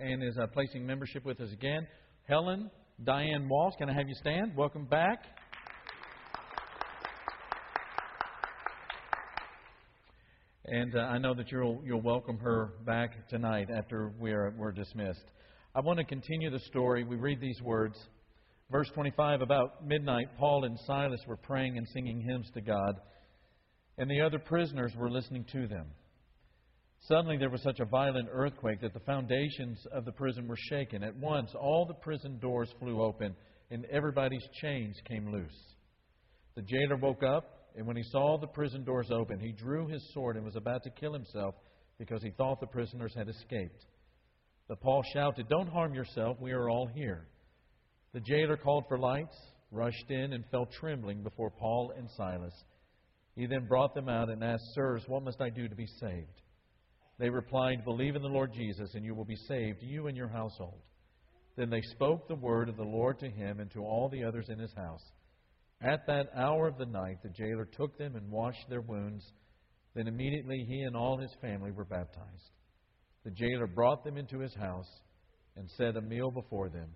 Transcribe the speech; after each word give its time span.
and 0.00 0.22
is 0.22 0.38
uh, 0.38 0.46
placing 0.46 0.86
membership 0.86 1.24
with 1.24 1.40
us 1.40 1.52
again. 1.52 1.86
Helen 2.26 2.70
Diane 3.04 3.48
Walsh, 3.48 3.74
can 3.78 3.90
I 3.90 3.92
have 3.92 4.08
you 4.08 4.14
stand? 4.14 4.56
Welcome 4.56 4.86
back. 4.86 5.24
And 10.64 10.94
uh, 10.94 11.00
I 11.00 11.18
know 11.18 11.34
that 11.34 11.50
you'll, 11.50 11.82
you'll 11.84 12.00
welcome 12.00 12.38
her 12.38 12.74
back 12.86 13.28
tonight 13.28 13.68
after 13.76 14.12
we're, 14.18 14.54
we're 14.56 14.72
dismissed. 14.72 15.24
I 15.74 15.80
want 15.80 15.98
to 15.98 16.04
continue 16.04 16.50
the 16.50 16.60
story. 16.60 17.04
We 17.04 17.16
read 17.16 17.40
these 17.40 17.60
words. 17.62 17.98
Verse 18.70 18.88
25 18.94 19.42
About 19.42 19.86
midnight, 19.86 20.28
Paul 20.38 20.64
and 20.64 20.78
Silas 20.86 21.20
were 21.26 21.36
praying 21.36 21.76
and 21.76 21.86
singing 21.92 22.20
hymns 22.20 22.48
to 22.54 22.60
God, 22.60 23.00
and 23.98 24.10
the 24.10 24.20
other 24.20 24.38
prisoners 24.38 24.92
were 24.96 25.10
listening 25.10 25.44
to 25.52 25.66
them. 25.66 25.86
Suddenly 27.00 27.38
there 27.38 27.50
was 27.50 27.62
such 27.62 27.80
a 27.80 27.84
violent 27.84 28.28
earthquake 28.30 28.80
that 28.82 28.92
the 28.92 29.00
foundations 29.00 29.84
of 29.92 30.04
the 30.04 30.12
prison 30.12 30.46
were 30.46 30.56
shaken. 30.56 31.02
At 31.02 31.16
once 31.16 31.50
all 31.54 31.86
the 31.86 31.94
prison 31.94 32.38
doors 32.38 32.72
flew 32.78 33.02
open, 33.02 33.34
and 33.70 33.84
everybody's 33.86 34.46
chains 34.60 34.96
came 35.08 35.32
loose. 35.32 35.74
The 36.54 36.62
jailer 36.62 36.96
woke 36.96 37.22
up 37.22 37.60
and 37.76 37.86
when 37.86 37.96
he 37.96 38.02
saw 38.02 38.38
the 38.38 38.46
prison 38.46 38.84
doors 38.84 39.10
open, 39.10 39.38
he 39.38 39.52
drew 39.52 39.86
his 39.86 40.02
sword 40.12 40.36
and 40.36 40.44
was 40.44 40.56
about 40.56 40.82
to 40.84 40.90
kill 40.90 41.12
himself 41.12 41.54
because 41.98 42.22
he 42.22 42.30
thought 42.30 42.60
the 42.60 42.66
prisoners 42.66 43.14
had 43.14 43.28
escaped. 43.28 43.86
But 44.68 44.80
Paul 44.80 45.02
shouted, 45.12 45.48
Don't 45.48 45.68
harm 45.68 45.94
yourself, 45.94 46.36
we 46.40 46.52
are 46.52 46.68
all 46.68 46.86
here. 46.86 47.26
The 48.12 48.20
jailer 48.20 48.56
called 48.56 48.84
for 48.88 48.98
lights, 48.98 49.36
rushed 49.70 50.10
in, 50.10 50.32
and 50.32 50.44
fell 50.50 50.66
trembling 50.66 51.22
before 51.22 51.50
Paul 51.50 51.92
and 51.96 52.08
Silas. 52.16 52.54
He 53.36 53.46
then 53.46 53.66
brought 53.66 53.94
them 53.94 54.08
out 54.08 54.30
and 54.30 54.42
asked, 54.42 54.74
Sirs, 54.74 55.04
what 55.06 55.22
must 55.22 55.40
I 55.40 55.50
do 55.50 55.68
to 55.68 55.74
be 55.74 55.86
saved? 56.00 56.42
They 57.20 57.28
replied, 57.28 57.84
Believe 57.84 58.16
in 58.16 58.22
the 58.22 58.28
Lord 58.28 58.50
Jesus, 58.54 58.94
and 58.94 59.04
you 59.04 59.14
will 59.14 59.26
be 59.26 59.36
saved, 59.36 59.82
you 59.82 60.06
and 60.06 60.16
your 60.16 60.28
household. 60.28 60.80
Then 61.54 61.68
they 61.68 61.82
spoke 61.82 62.26
the 62.26 62.34
word 62.34 62.70
of 62.70 62.78
the 62.78 62.82
Lord 62.82 63.18
to 63.18 63.28
him 63.28 63.60
and 63.60 63.70
to 63.72 63.80
all 63.80 64.08
the 64.08 64.24
others 64.24 64.46
in 64.48 64.58
his 64.58 64.72
house. 64.74 65.04
At 65.82 66.06
that 66.06 66.30
hour 66.34 66.66
of 66.66 66.78
the 66.78 66.86
night, 66.86 67.18
the 67.22 67.28
jailer 67.28 67.66
took 67.66 67.98
them 67.98 68.16
and 68.16 68.30
washed 68.30 68.64
their 68.70 68.80
wounds. 68.80 69.22
Then 69.94 70.08
immediately 70.08 70.64
he 70.66 70.80
and 70.80 70.96
all 70.96 71.18
his 71.18 71.34
family 71.42 71.72
were 71.72 71.84
baptized. 71.84 72.52
The 73.24 73.32
jailer 73.32 73.66
brought 73.66 74.02
them 74.02 74.16
into 74.16 74.38
his 74.38 74.54
house 74.54 74.88
and 75.56 75.68
set 75.76 75.98
a 75.98 76.00
meal 76.00 76.30
before 76.30 76.70
them. 76.70 76.88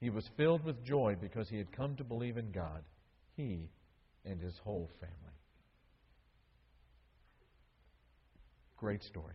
He 0.00 0.10
was 0.10 0.28
filled 0.36 0.64
with 0.64 0.84
joy 0.84 1.16
because 1.18 1.48
he 1.48 1.56
had 1.56 1.72
come 1.72 1.96
to 1.96 2.04
believe 2.04 2.36
in 2.36 2.52
God, 2.52 2.82
he 3.36 3.70
and 4.26 4.38
his 4.38 4.58
whole 4.62 4.90
family. 5.00 5.14
Great 8.76 9.02
story. 9.02 9.32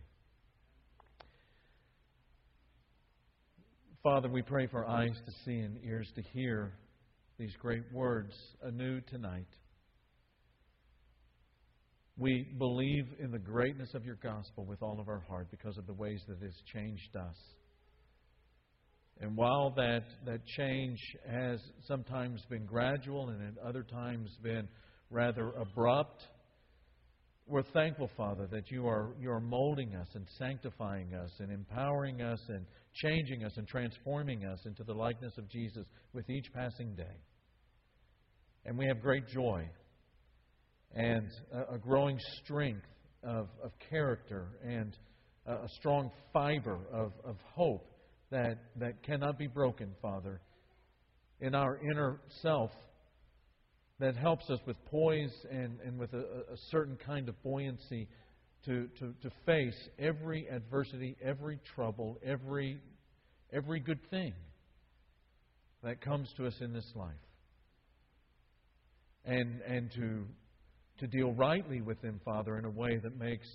Father, 4.02 4.28
we 4.28 4.42
pray 4.42 4.66
for 4.66 4.84
eyes 4.84 5.16
to 5.26 5.32
see 5.44 5.60
and 5.60 5.78
ears 5.84 6.10
to 6.16 6.22
hear 6.22 6.72
these 7.38 7.54
great 7.60 7.84
words 7.92 8.34
anew 8.64 9.00
tonight. 9.02 9.46
We 12.18 12.48
believe 12.58 13.06
in 13.20 13.30
the 13.30 13.38
greatness 13.38 13.90
of 13.94 14.04
your 14.04 14.16
gospel 14.16 14.64
with 14.64 14.82
all 14.82 14.98
of 14.98 15.08
our 15.08 15.20
heart 15.20 15.52
because 15.52 15.78
of 15.78 15.86
the 15.86 15.92
ways 15.92 16.20
that 16.26 16.42
it 16.42 16.46
has 16.46 16.62
changed 16.74 17.14
us. 17.14 17.36
And 19.20 19.36
while 19.36 19.72
that, 19.76 20.02
that 20.26 20.44
change 20.46 20.98
has 21.30 21.60
sometimes 21.86 22.42
been 22.50 22.66
gradual 22.66 23.28
and 23.28 23.56
at 23.56 23.64
other 23.64 23.84
times 23.84 24.30
been 24.42 24.66
rather 25.10 25.52
abrupt, 25.52 26.24
we're 27.52 27.62
thankful, 27.74 28.08
Father, 28.16 28.46
that 28.50 28.70
you 28.70 28.86
are, 28.86 29.10
you 29.20 29.30
are 29.30 29.38
molding 29.40 29.94
us 29.94 30.08
and 30.14 30.26
sanctifying 30.38 31.12
us 31.12 31.30
and 31.38 31.52
empowering 31.52 32.22
us 32.22 32.40
and 32.48 32.64
changing 32.94 33.44
us 33.44 33.52
and 33.58 33.68
transforming 33.68 34.46
us 34.46 34.58
into 34.64 34.82
the 34.84 34.94
likeness 34.94 35.36
of 35.36 35.46
Jesus 35.50 35.84
with 36.14 36.30
each 36.30 36.46
passing 36.54 36.94
day. 36.94 37.20
And 38.64 38.78
we 38.78 38.86
have 38.86 39.02
great 39.02 39.28
joy 39.28 39.68
and 40.94 41.28
a, 41.52 41.74
a 41.74 41.78
growing 41.78 42.18
strength 42.42 42.86
of, 43.22 43.48
of 43.62 43.72
character 43.90 44.46
and 44.66 44.96
a, 45.46 45.52
a 45.52 45.68
strong 45.78 46.10
fiber 46.32 46.78
of, 46.90 47.12
of 47.22 47.36
hope 47.54 47.86
that, 48.30 48.56
that 48.76 49.02
cannot 49.02 49.38
be 49.38 49.46
broken, 49.46 49.90
Father, 50.00 50.40
in 51.40 51.54
our 51.54 51.78
inner 51.92 52.18
self 52.40 52.70
that 54.00 54.16
helps 54.16 54.48
us 54.50 54.58
with 54.66 54.76
poise 54.86 55.32
and, 55.50 55.78
and 55.84 55.98
with 55.98 56.12
a, 56.12 56.18
a 56.52 56.56
certain 56.70 56.96
kind 57.06 57.28
of 57.28 57.40
buoyancy 57.42 58.08
to, 58.64 58.88
to, 58.98 59.14
to 59.22 59.30
face 59.44 59.76
every 59.98 60.48
adversity, 60.48 61.16
every 61.22 61.58
trouble, 61.74 62.18
every, 62.24 62.78
every 63.52 63.80
good 63.80 63.98
thing 64.10 64.32
that 65.82 66.00
comes 66.00 66.28
to 66.36 66.46
us 66.46 66.54
in 66.60 66.72
this 66.72 66.90
life. 66.94 67.10
And, 69.24 69.60
and 69.62 69.90
to, 69.92 70.24
to 70.98 71.06
deal 71.06 71.32
rightly 71.32 71.80
with 71.80 72.00
them, 72.02 72.20
Father, 72.24 72.58
in 72.58 72.64
a 72.64 72.70
way 72.70 72.98
that 73.02 73.16
makes, 73.16 73.46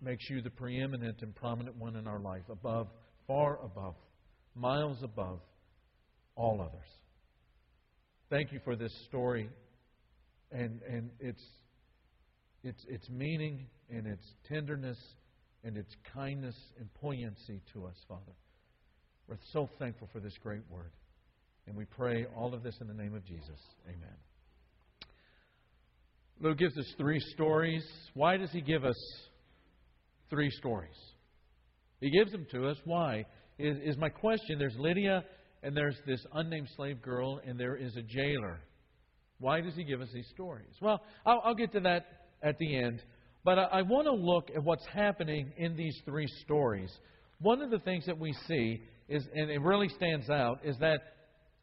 makes 0.00 0.28
you 0.28 0.42
the 0.42 0.50
preeminent 0.50 1.22
and 1.22 1.34
prominent 1.34 1.76
one 1.76 1.96
in 1.96 2.06
our 2.06 2.20
life, 2.20 2.42
above, 2.50 2.88
far 3.26 3.58
above, 3.64 3.94
miles 4.54 4.98
above 5.02 5.40
all 6.36 6.60
others. 6.60 6.88
Thank 8.30 8.52
you 8.52 8.60
for 8.64 8.76
this 8.76 8.92
story 9.08 9.48
and, 10.52 10.80
and 10.88 11.10
its, 11.20 11.42
its, 12.62 12.84
its 12.88 13.08
meaning 13.10 13.66
and 13.90 14.06
its 14.06 14.24
tenderness 14.48 14.98
and 15.64 15.76
its 15.76 15.94
kindness 16.14 16.56
and 16.78 16.92
poignancy 16.94 17.60
to 17.72 17.86
us, 17.86 17.96
Father. 18.08 18.32
We're 19.28 19.36
so 19.52 19.68
thankful 19.78 20.08
for 20.12 20.20
this 20.20 20.34
great 20.42 20.62
word. 20.70 20.92
And 21.66 21.76
we 21.76 21.84
pray 21.84 22.26
all 22.36 22.54
of 22.54 22.62
this 22.62 22.76
in 22.80 22.86
the 22.86 22.94
name 22.94 23.14
of 23.14 23.24
Jesus. 23.24 23.60
Amen. 23.88 24.16
Luke 26.40 26.58
gives 26.58 26.76
us 26.78 26.86
three 26.96 27.18
stories. 27.34 27.84
Why 28.14 28.36
does 28.36 28.50
he 28.52 28.60
give 28.60 28.84
us 28.84 28.96
three 30.30 30.50
stories? 30.50 30.96
He 32.00 32.10
gives 32.10 32.30
them 32.30 32.46
to 32.52 32.68
us. 32.68 32.76
Why? 32.84 33.24
Is, 33.58 33.78
is 33.82 33.96
my 33.96 34.10
question. 34.10 34.58
There's 34.58 34.76
Lydia, 34.78 35.24
and 35.62 35.76
there's 35.76 35.96
this 36.06 36.24
unnamed 36.34 36.68
slave 36.76 37.00
girl, 37.02 37.40
and 37.44 37.58
there 37.58 37.74
is 37.74 37.96
a 37.96 38.02
jailer. 38.02 38.60
Why 39.38 39.60
does 39.60 39.74
he 39.74 39.84
give 39.84 40.00
us 40.00 40.08
these 40.12 40.28
stories? 40.34 40.74
Well, 40.80 41.00
I'll, 41.24 41.42
I'll 41.44 41.54
get 41.54 41.72
to 41.72 41.80
that 41.80 42.06
at 42.42 42.58
the 42.58 42.76
end. 42.76 43.02
But 43.44 43.58
I, 43.58 43.64
I 43.64 43.82
want 43.82 44.06
to 44.06 44.12
look 44.12 44.50
at 44.54 44.62
what's 44.62 44.86
happening 44.92 45.52
in 45.56 45.76
these 45.76 45.96
three 46.04 46.26
stories. 46.44 46.90
One 47.40 47.62
of 47.62 47.70
the 47.70 47.78
things 47.80 48.06
that 48.06 48.18
we 48.18 48.32
see 48.48 48.82
is, 49.08 49.24
and 49.34 49.50
it 49.50 49.60
really 49.60 49.88
stands 49.90 50.30
out, 50.30 50.60
is 50.64 50.76
that 50.80 51.00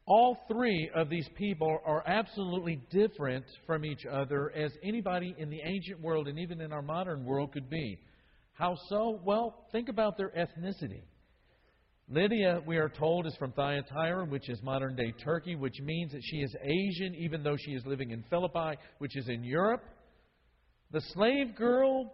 all 0.06 0.38
three 0.48 0.90
of 0.94 1.08
these 1.08 1.28
people 1.36 1.78
are 1.84 2.06
absolutely 2.06 2.80
different 2.90 3.44
from 3.66 3.84
each 3.84 4.04
other 4.06 4.52
as 4.54 4.70
anybody 4.82 5.34
in 5.38 5.50
the 5.50 5.60
ancient 5.64 6.00
world 6.00 6.28
and 6.28 6.38
even 6.38 6.60
in 6.60 6.72
our 6.72 6.82
modern 6.82 7.24
world 7.24 7.52
could 7.52 7.70
be. 7.70 7.98
How 8.52 8.76
so? 8.88 9.18
Well, 9.24 9.66
think 9.72 9.88
about 9.88 10.16
their 10.16 10.30
ethnicity. 10.30 11.02
Lydia, 12.08 12.60
we 12.66 12.76
are 12.76 12.90
told, 12.90 13.26
is 13.26 13.34
from 13.36 13.52
Thyatira, 13.52 14.26
which 14.26 14.50
is 14.50 14.62
modern 14.62 14.94
day 14.94 15.12
Turkey, 15.24 15.56
which 15.56 15.80
means 15.80 16.12
that 16.12 16.20
she 16.22 16.36
is 16.38 16.54
Asian, 16.62 17.14
even 17.14 17.42
though 17.42 17.56
she 17.56 17.72
is 17.72 17.82
living 17.86 18.10
in 18.10 18.22
Philippi, 18.28 18.78
which 18.98 19.16
is 19.16 19.28
in 19.28 19.42
Europe. 19.42 19.82
The 20.90 21.00
slave 21.14 21.56
girl, 21.56 22.12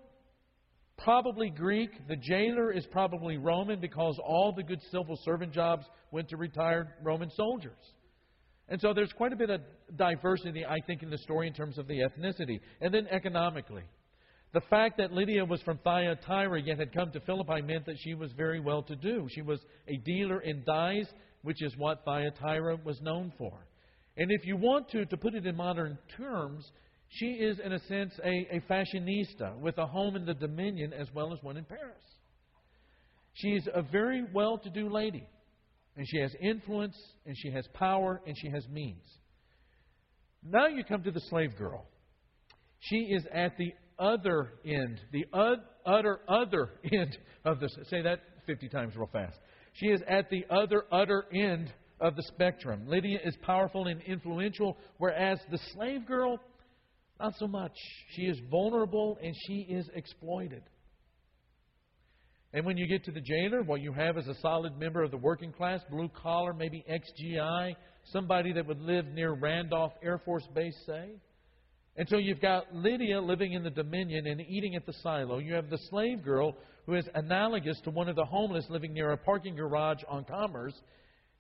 probably 0.97 1.51
Greek. 1.51 1.91
The 2.09 2.17
jailer 2.17 2.73
is 2.73 2.87
probably 2.93 3.37
Roman 3.37 3.81
because 3.81 4.17
all 4.25 4.53
the 4.57 4.63
good 4.63 4.81
civil 4.93 5.19
servant 5.25 5.53
jobs 5.53 5.85
went 6.13 6.29
to 6.29 6.37
retired 6.37 6.89
Roman 7.03 7.31
soldiers. 7.31 7.79
And 8.69 8.81
so 8.81 8.95
there's 8.95 9.13
quite 9.13 9.33
a 9.33 9.37
bit 9.37 9.51
of 9.51 9.61
diversity, 9.97 10.65
I 10.65 10.79
think, 10.87 11.03
in 11.03 11.11
the 11.11 11.19
story 11.19 11.49
in 11.49 11.53
terms 11.53 11.79
of 11.79 11.89
the 11.89 11.99
ethnicity. 11.99 12.61
And 12.81 12.95
then 12.95 13.09
economically. 13.09 13.83
The 14.53 14.61
fact 14.63 14.99
that 14.99 15.13
Lydia 15.13 15.45
was 15.45 15.63
from 15.63 15.79
Thyatira 15.79 16.61
yet 16.61 16.79
had 16.79 16.93
come 16.93 17.13
to 17.13 17.21
Philippi 17.21 17.63
meant 17.63 17.87
that 17.87 17.97
she 18.01 18.15
was 18.15 18.33
very 18.33 18.59
well 18.59 18.83
to 18.83 18.97
do. 18.97 19.29
She 19.31 19.43
was 19.43 19.61
a 19.87 19.97
dealer 19.99 20.41
in 20.41 20.65
dyes, 20.67 21.07
which 21.43 21.63
is 21.63 21.77
what 21.77 22.05
Thyatira 22.05 22.79
was 22.85 23.01
known 23.01 23.33
for. 23.39 23.53
And 24.17 24.33
if 24.33 24.45
you 24.45 24.57
want 24.57 24.91
to, 24.91 25.07
to 25.07 25.17
put 25.17 25.35
it 25.35 25.47
in 25.47 25.57
modern 25.57 25.97
terms, 26.17 26.69
she 27.09 27.27
is, 27.27 27.61
in 27.65 27.73
a 27.73 27.79
sense, 27.87 28.13
a, 28.25 28.57
a 28.57 28.61
fashionista 28.69 29.57
with 29.59 29.79
a 29.79 29.87
home 29.87 30.17
in 30.17 30.27
the 30.27 30.35
Dominion 30.35 30.93
as 30.93 31.07
well 31.15 31.33
as 31.33 31.41
one 31.43 31.57
in 31.57 31.65
Paris. 31.65 32.03
She's 33.35 33.69
a 33.73 33.83
very 33.83 34.25
well 34.35 34.59
to 34.59 34.71
do 34.71 34.89
lady, 34.89 35.27
and 35.97 36.07
she 36.09 36.19
has 36.19 36.35
influence, 36.41 36.97
and 37.25 37.37
she 37.39 37.51
has 37.53 37.67
power, 37.75 38.21
and 38.27 38.37
she 38.37 38.51
has 38.51 38.67
means. 38.69 39.05
Now 40.43 40.67
you 40.67 40.83
come 40.85 41.03
to 41.05 41.11
the 41.13 41.21
slave 41.31 41.57
girl. 41.57 41.87
She 42.81 42.97
is 42.97 43.25
at 43.33 43.57
the 43.57 43.73
other 44.01 44.55
end, 44.65 45.01
the 45.13 45.27
utter, 45.33 46.21
other 46.29 46.71
end 46.93 47.17
of 47.45 47.61
this. 47.61 47.77
Say 47.89 48.03
that 48.03 48.21
50 48.47 48.69
times 48.69 48.97
real 48.97 49.11
fast. 49.13 49.37
She 49.75 49.87
is 49.87 50.01
at 50.09 50.31
the 50.31 50.45
other, 50.51 50.85
utter 50.91 51.27
end 51.33 51.73
of 52.01 52.17
the 52.17 52.23
spectrum. 52.35 52.85
Lydia 52.87 53.19
is 53.25 53.37
powerful 53.43 53.87
and 53.87 54.01
influential, 54.03 54.77
whereas 54.99 55.39
the 55.51 55.59
slave 55.75 56.07
girl 56.07 56.41
not 57.21 57.35
so 57.39 57.47
much. 57.47 57.73
She 58.17 58.23
is 58.23 58.41
vulnerable 58.51 59.19
and 59.23 59.35
she 59.47 59.67
is 59.69 59.89
exploited. 59.95 60.63
And 62.53 62.67
when 62.67 62.77
you 62.77 62.89
get 62.89 63.05
to 63.05 63.13
the 63.13 63.21
jailer, 63.21 63.63
what 63.63 63.81
you 63.81 63.93
have 63.93 64.17
is 64.17 64.27
a 64.27 64.35
solid 64.41 64.77
member 64.79 65.03
of 65.03 65.13
the 65.13 65.17
working 65.17 65.53
class, 65.53 65.81
blue 65.89 66.09
collar, 66.09 66.53
maybe 66.53 66.83
ex-GI, 66.89 67.77
somebody 68.07 68.53
that 68.55 68.67
would 68.67 68.81
live 68.81 69.07
near 69.07 69.35
Randolph 69.35 69.93
Air 70.03 70.21
Force 70.25 70.49
Base, 70.55 70.75
say. 70.85 71.11
And 71.97 72.09
so 72.09 72.17
you've 72.17 72.41
got 72.41 72.75
Lydia 72.75 73.21
living 73.21 73.53
in 73.53 73.63
the 73.63 73.71
Dominion 73.71 74.27
and 74.27 74.41
eating 74.41 74.77
at 74.77 74.87
the 74.87 74.93
silo. 75.03 75.39
You 75.39 75.55
have 75.55 75.71
the 75.71 75.79
slave 75.91 76.23
girl 76.25 76.57
who 76.87 76.95
is 76.95 77.09
analogous 77.15 77.81
to 77.85 77.91
one 77.91 78.09
of 78.09 78.17
the 78.17 78.25
homeless 78.25 78.67
living 78.71 78.93
near 78.93 79.13
a 79.13 79.17
parking 79.17 79.55
garage 79.55 80.03
on 80.09 80.25
Commerce. 80.25 80.75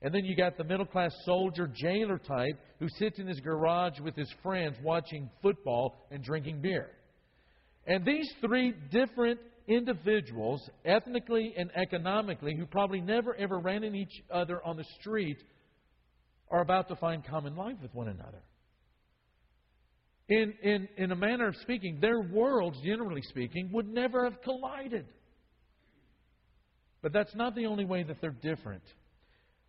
And 0.02 0.14
then 0.14 0.25
you 0.25 0.35
got 0.35 0.56
the 0.56 0.64
middle 0.64 0.87
class 0.87 1.12
soldier 1.25 1.70
jailer 1.73 2.19
type 2.19 2.58
who 2.79 2.88
sits 2.99 3.19
in 3.19 3.26
his 3.26 3.41
garage 3.41 4.00
with 4.00 4.17
his 4.17 4.32
friends 4.43 4.76
watching 4.82 5.31
football 5.43 6.06
and 6.11 6.23
drinking 6.23 6.61
beer. 6.62 6.88
And 7.87 8.05
these 8.05 8.31
three 8.41 8.75
different 8.91 9.41
individuals, 9.69 10.69
ethnically 10.85 11.55
and 11.56 11.70
economically, 11.76 12.56
who 12.56 12.67
probably 12.67 13.00
never 13.00 13.35
ever 13.37 13.58
ran 13.58 13.85
into 13.85 13.99
each 13.99 14.23
other 14.31 14.64
on 14.64 14.76
the 14.76 14.85
street, 15.00 15.38
are 16.50 16.62
about 16.62 16.88
to 16.88 16.97
find 16.97 17.25
common 17.25 17.56
life 17.56 17.76
with 17.81 17.94
one 17.94 18.08
another. 18.08 18.43
In, 20.31 20.55
in, 20.62 20.88
in 20.97 21.11
a 21.11 21.17
manner 21.17 21.49
of 21.49 21.56
speaking, 21.56 21.99
their 22.00 22.21
worlds, 22.21 22.79
generally 22.85 23.23
speaking, 23.23 23.69
would 23.73 23.88
never 23.88 24.25
have 24.25 24.41
collided. 24.43 25.06
But 27.03 27.12
that's 27.12 27.35
not 27.35 27.56
the 27.56 27.67
only 27.67 27.85
way 27.85 28.05
that 28.05 28.21
they're 28.21 28.31
different. 28.31 28.85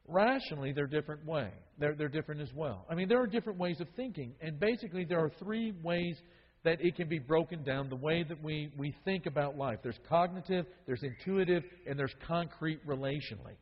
Rationally, 0.08 0.72
they're 0.72 0.86
different 0.86 1.26
way. 1.26 1.50
They're, 1.80 1.96
they're 1.96 2.10
different 2.10 2.42
as 2.42 2.54
well. 2.56 2.86
I 2.90 2.96
mean, 2.96 3.10
there 3.10 3.20
are 3.22 3.28
different 3.28 3.58
ways 3.58 3.82
of 3.82 3.88
thinking, 3.96 4.34
and 4.40 4.60
basically, 4.60 5.04
there 5.04 5.20
are 5.20 5.32
three 5.40 5.74
ways 5.84 6.16
that 6.64 6.78
it 6.80 6.96
can 6.96 7.10
be 7.10 7.18
broken 7.18 7.64
down 7.64 7.90
the 7.90 7.96
way 7.96 8.24
that 8.24 8.44
we, 8.44 8.70
we 8.78 8.94
think 9.04 9.26
about 9.26 9.58
life. 9.58 9.80
There's 9.82 10.00
cognitive, 10.08 10.68
there's 10.86 11.02
intuitive, 11.02 11.64
and 11.88 11.98
there's 11.98 12.14
concrete 12.28 12.86
relationally. 12.86 13.56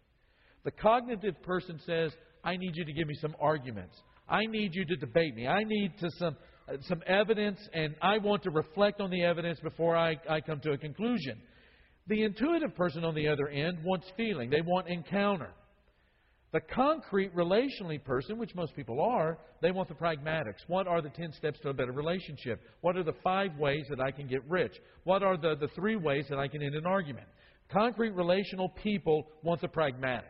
The 0.65 0.71
cognitive 0.71 1.41
person 1.43 1.79
says, 1.85 2.11
I 2.43 2.57
need 2.57 2.71
you 2.75 2.83
to 2.83 2.91
give 2.91 3.07
me 3.07 3.15
some 3.21 3.35
arguments. 3.39 3.95
I 4.27 4.45
need 4.45 4.75
you 4.75 4.85
to 4.85 4.95
debate 4.97 5.33
me. 5.35 5.47
I 5.47 5.63
need 5.63 5.97
to 5.99 6.09
some, 6.17 6.35
Uh, 6.69 6.77
some 6.87 7.01
evidence, 7.07 7.59
and 7.73 7.95
I 8.01 8.17
want 8.17 8.43
to 8.43 8.51
reflect 8.51 9.01
on 9.01 9.09
the 9.09 9.23
evidence 9.23 9.59
before 9.59 9.95
I, 9.95 10.17
I 10.29 10.41
come 10.41 10.59
to 10.61 10.71
a 10.71 10.77
conclusion. 10.77 11.41
The 12.07 12.23
intuitive 12.23 12.75
person 12.75 13.03
on 13.03 13.15
the 13.15 13.27
other 13.27 13.47
end 13.47 13.79
wants 13.83 14.07
feeling, 14.17 14.49
they 14.49 14.61
want 14.61 14.87
encounter. 14.87 15.51
The 16.51 16.61
concrete, 16.61 17.35
relationally 17.35 18.03
person, 18.03 18.39
which 18.39 18.55
most 18.55 18.75
people 18.75 18.99
are, 19.01 19.37
they 19.61 19.71
want 19.71 19.87
the 19.87 19.93
pragmatics. 19.93 20.61
What 20.67 20.87
are 20.87 21.01
the 21.01 21.09
10 21.09 21.31
steps 21.33 21.59
to 21.59 21.69
a 21.69 21.73
better 21.73 21.91
relationship? 21.91 22.59
What 22.81 22.97
are 22.97 23.03
the 23.03 23.13
five 23.23 23.55
ways 23.59 23.85
that 23.89 23.99
I 23.99 24.09
can 24.09 24.27
get 24.27 24.43
rich? 24.49 24.73
What 25.03 25.21
are 25.21 25.37
the, 25.37 25.55
the 25.55 25.67
three 25.75 25.95
ways 25.95 26.25
that 26.29 26.39
I 26.39 26.47
can 26.47 26.63
end 26.63 26.73
an 26.73 26.87
argument? 26.87 27.27
Concrete, 27.71 28.15
relational 28.15 28.69
people 28.81 29.27
want 29.43 29.61
the 29.61 29.67
pragmatics. 29.67 30.23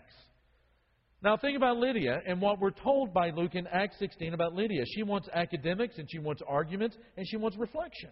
Now, 1.21 1.35
think 1.35 1.57
about 1.57 1.77
Lydia 1.77 2.21
and 2.25 2.39
what 2.41 2.59
we're 2.59 2.71
told 2.71 3.13
by 3.13 3.31
Luke 3.31 3.55
in 3.55 3.67
Acts 3.67 3.99
16 3.99 4.33
about 4.33 4.53
Lydia. 4.53 4.83
She 4.95 5.03
wants 5.03 5.27
academics 5.33 5.97
and 5.97 6.07
she 6.09 6.19
wants 6.19 6.41
arguments 6.47 6.95
and 7.17 7.27
she 7.27 7.35
wants 7.35 7.57
reflection. 7.57 8.09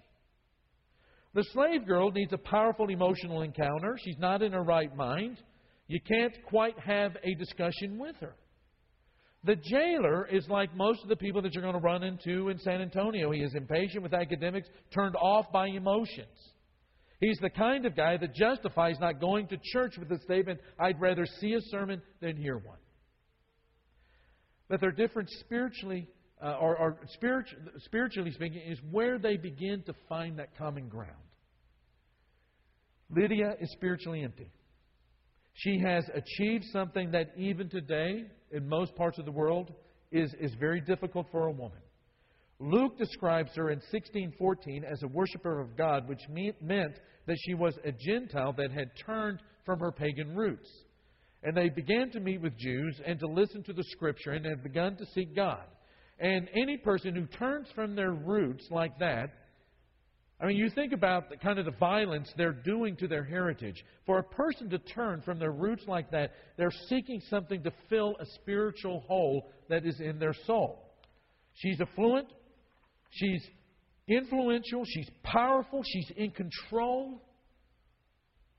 The 1.33 1.45
slave 1.54 1.86
girl 1.86 2.12
needs 2.12 2.33
a 2.33 2.38
powerful 2.38 2.89
emotional 2.89 3.44
encounter. 3.44 3.98
She's 4.04 4.18
not 4.18 4.42
in 4.42 4.51
her 4.51 4.63
right 4.63 4.94
mind. 4.94 5.38
You 5.88 6.01
can't 6.01 6.33
quite 6.48 6.77
have 6.80 7.15
a 7.24 7.33
discussion 7.36 7.98
with 7.98 8.15
her. 8.18 8.36
The 9.45 9.56
jailer 9.56 10.27
is 10.27 10.45
like 10.50 10.75
most 10.75 11.01
of 11.03 11.10
the 11.10 11.15
people 11.15 11.42
that 11.44 11.53
you're 11.53 11.62
going 11.62 11.75
to 11.75 11.80
run 11.80 12.03
into 12.03 12.50
in 12.50 12.60
San 12.60 12.81
Antonio. 12.81 13.31
He 13.31 13.39
is 13.39 13.56
impatient 13.56 14.03
with 14.03 14.13
academics, 14.13 14.68
turned 14.94 15.15
off 15.15 15.45
by 15.53 15.68
emotions. 15.68 16.27
He's 17.21 17.38
the 17.39 17.50
kind 17.50 17.86
of 17.86 17.95
guy 17.95 18.18
that 18.18 18.36
justifies 18.36 19.00
not 19.00 19.21
going 19.21 19.48
to 19.48 19.57
church 19.71 19.98
with 19.98 20.10
the 20.10 20.19
statement, 20.25 20.60
I'd 20.77 21.00
rather 21.00 21.25
see 21.39 21.53
a 21.53 21.62
sermon 21.62 22.01
than 22.19 22.36
hear 22.36 22.57
one. 22.57 22.77
But 24.69 24.81
their 24.81 24.92
difference 24.92 25.31
spiritually, 25.40 26.08
uh, 26.44 26.58
or, 26.60 26.78
or 26.78 27.00
spiritually, 27.14 27.64
spiritually 27.80 28.31
speaking, 28.31 28.62
is 28.68 28.80
where 28.92 29.18
they 29.18 29.38
begin 29.38 29.84
to 29.86 29.94
find 30.10 30.38
that 30.40 30.58
common 30.58 30.90
ground. 30.90 31.12
Lydia 33.10 33.56
is 33.62 33.72
spiritually 33.72 34.24
empty. 34.24 34.52
She 35.54 35.80
has 35.80 36.04
achieved 36.14 36.66
something 36.72 37.12
that 37.12 37.31
even 37.38 37.69
today, 37.69 38.25
in 38.52 38.68
most 38.68 38.96
parts 38.96 39.18
of 39.18 39.25
the 39.25 39.31
world, 39.31 39.74
is, 40.12 40.34
is 40.40 40.54
very 40.60 40.81
difficult 40.81 41.28
for 41.31 41.48
a 41.48 41.52
woman. 41.52 41.80
Luke 42.60 42.98
describes 42.98 43.52
her 43.56 43.70
in 43.70 43.78
1614 43.92 44.84
as 44.84 45.02
a 45.04 45.08
worshiper 45.08 45.60
of 45.60 45.78
God, 45.78 46.08
which 46.08 46.22
meant 46.30 46.94
that 47.28 47.38
she 47.46 47.54
was 47.54 47.78
a 47.86 47.92
Gentile 47.92 48.54
that 48.54 48.72
had 48.72 48.92
turned 49.06 49.40
from 49.66 49.80
her 49.80 49.92
pagan 49.92 50.36
roots. 50.36 50.70
And 51.44 51.56
they 51.56 51.69
began 51.69 52.10
to 52.12 52.19
meet 52.19 52.42
with 52.42 52.57
Jews 52.57 53.00
and 53.06 53.19
to 53.19 53.28
listen 53.28 53.63
to 53.63 53.74
the 53.74 53.84
Scripture 53.92 54.31
and 54.31 54.45
had 54.45 54.63
begun 54.63 54.95
to 54.98 55.06
seek 55.13 55.36
God. 55.36 55.63
And 56.19 56.50
any 56.56 56.78
person 56.78 57.16
who 57.16 57.25
turns 57.25 57.68
from 57.75 57.95
their 57.95 58.12
roots 58.12 58.66
like 58.72 58.98
that 59.00 59.30
I 60.39 60.45
mean, 60.45 60.57
you 60.57 60.69
think 60.69 60.94
about 60.94 61.30
the 61.30 61.38
kind 61.38 61.57
of 61.57 61.66
the 61.66 61.72
violence 61.72 62.31
they're 62.38 62.51
doing 62.51 62.95
to 62.98 63.07
their 63.07 63.24
heritage. 63.24 63.84
For 64.06 64.19
a 64.19 64.24
person 64.24 64.69
to 64.69 64.78
turn 64.78 65.22
from 65.22 65.39
their 65.39 65.51
roots 65.51 65.84
like 65.88 66.12
that, 66.12 66.31
they're 66.57 66.72
seeking 66.89 67.22
something 67.30 67.63
to 67.63 67.72
fill 67.89 68.16
a 68.19 68.25
spiritual 68.36 69.04
hole 69.07 69.50
that 69.69 69.86
is 69.86 70.00
in 70.00 70.19
their 70.19 70.36
soul. 70.45 70.84
She's 71.56 71.81
affluent, 71.81 72.28
she's 73.10 73.44
influential, 74.07 74.84
she's 74.86 75.10
powerful, 75.24 75.81
she's 75.84 76.12
in 76.16 76.30
control. 76.30 77.19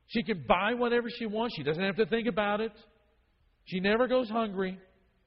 She 0.09 0.23
can 0.23 0.45
buy 0.47 0.75
whatever 0.75 1.09
she 1.11 1.27
wants. 1.27 1.55
She 1.57 1.63
doesn't 1.63 1.83
have 1.83 1.97
to 1.97 2.07
think 2.07 2.27
about 2.27 2.61
it. 2.61 2.73
She 3.65 3.81
never 3.81 4.09
goes 4.09 4.29
hungry. 4.29 4.79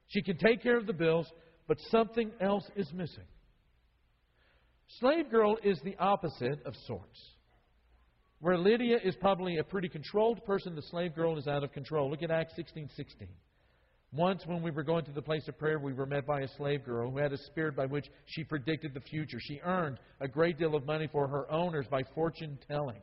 She 0.08 0.22
can 0.22 0.38
take 0.38 0.62
care 0.62 0.78
of 0.78 0.88
the 0.88 0.94
bills, 0.94 1.28
but 1.68 1.78
something 1.90 2.32
else 2.42 2.64
is 2.76 2.92
missing. 2.94 3.24
Slave 5.00 5.30
girl 5.30 5.58
is 5.64 5.80
the 5.84 5.96
opposite 5.98 6.66
of 6.66 6.74
sorts. 6.88 7.20
Where 8.40 8.58
Lydia 8.58 8.98
is 9.04 9.16
probably 9.18 9.58
a 9.58 9.64
pretty 9.64 9.88
controlled 9.88 10.44
person, 10.46 10.76
the 10.76 10.82
slave 10.82 11.16
girl 11.16 11.38
is 11.38 11.48
out 11.48 11.64
of 11.64 11.72
control. 11.72 12.10
Look 12.10 12.24
at 12.24 12.32
Acts 12.32 12.56
16 12.56 12.90
16. 12.96 13.28
Once, 14.14 14.44
when 14.46 14.62
we 14.62 14.72
were 14.72 14.84
going 14.84 15.06
to 15.06 15.12
the 15.12 15.22
place 15.22 15.48
of 15.48 15.58
prayer, 15.58 15.80
we 15.80 15.94
were 15.94 16.08
met 16.08 16.26
by 16.26 16.42
a 16.42 16.48
slave 16.58 16.84
girl 16.84 17.10
who 17.10 17.18
had 17.20 17.32
a 17.32 17.38
spirit 17.38 17.76
by 17.76 17.86
which 17.86 18.08
she 18.26 18.44
predicted 18.44 18.94
the 18.94 19.00
future. 19.00 19.38
She 19.40 19.62
earned 19.64 20.00
a 20.20 20.28
great 20.28 20.58
deal 20.58 20.76
of 20.76 20.86
money 20.86 21.08
for 21.10 21.28
her 21.28 21.50
owners 21.50 21.86
by 21.90 22.02
fortune 22.14 22.58
telling. 22.68 23.00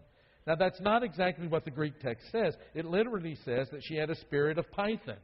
Now, 0.49 0.55
that's 0.55 0.81
not 0.81 1.03
exactly 1.03 1.47
what 1.47 1.67
the 1.67 1.71
Greek 1.71 2.01
text 2.01 2.25
says. 2.33 2.57
It 2.75 2.87
literally 2.87 3.37
says 3.45 3.69
that 3.71 3.83
she 3.85 3.97
had 3.97 4.09
a 4.09 4.15
spirit 4.15 4.57
of 4.57 4.65
Python. 4.71 5.19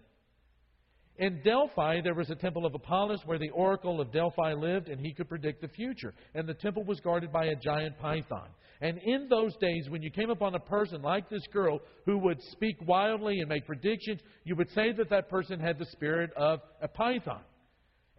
In 1.16 1.40
Delphi, 1.42 2.02
there 2.02 2.12
was 2.12 2.28
a 2.28 2.34
temple 2.34 2.66
of 2.66 2.74
Apollos 2.74 3.20
where 3.24 3.38
the 3.38 3.48
oracle 3.48 4.02
of 4.02 4.12
Delphi 4.12 4.52
lived, 4.52 4.90
and 4.90 5.00
he 5.00 5.14
could 5.14 5.30
predict 5.30 5.62
the 5.62 5.68
future. 5.68 6.12
And 6.34 6.46
the 6.46 6.52
temple 6.52 6.84
was 6.84 7.00
guarded 7.00 7.32
by 7.32 7.46
a 7.46 7.56
giant 7.56 7.98
python. 7.98 8.48
And 8.82 8.98
in 8.98 9.26
those 9.30 9.56
days, 9.62 9.88
when 9.88 10.02
you 10.02 10.10
came 10.10 10.28
upon 10.28 10.56
a 10.56 10.60
person 10.60 11.00
like 11.00 11.30
this 11.30 11.46
girl 11.54 11.80
who 12.04 12.18
would 12.18 12.42
speak 12.52 12.76
wildly 12.86 13.40
and 13.40 13.48
make 13.48 13.64
predictions, 13.64 14.20
you 14.44 14.54
would 14.56 14.70
say 14.72 14.92
that 14.92 15.08
that 15.08 15.30
person 15.30 15.58
had 15.58 15.78
the 15.78 15.86
spirit 15.86 16.34
of 16.36 16.60
a 16.82 16.88
python. 16.88 17.40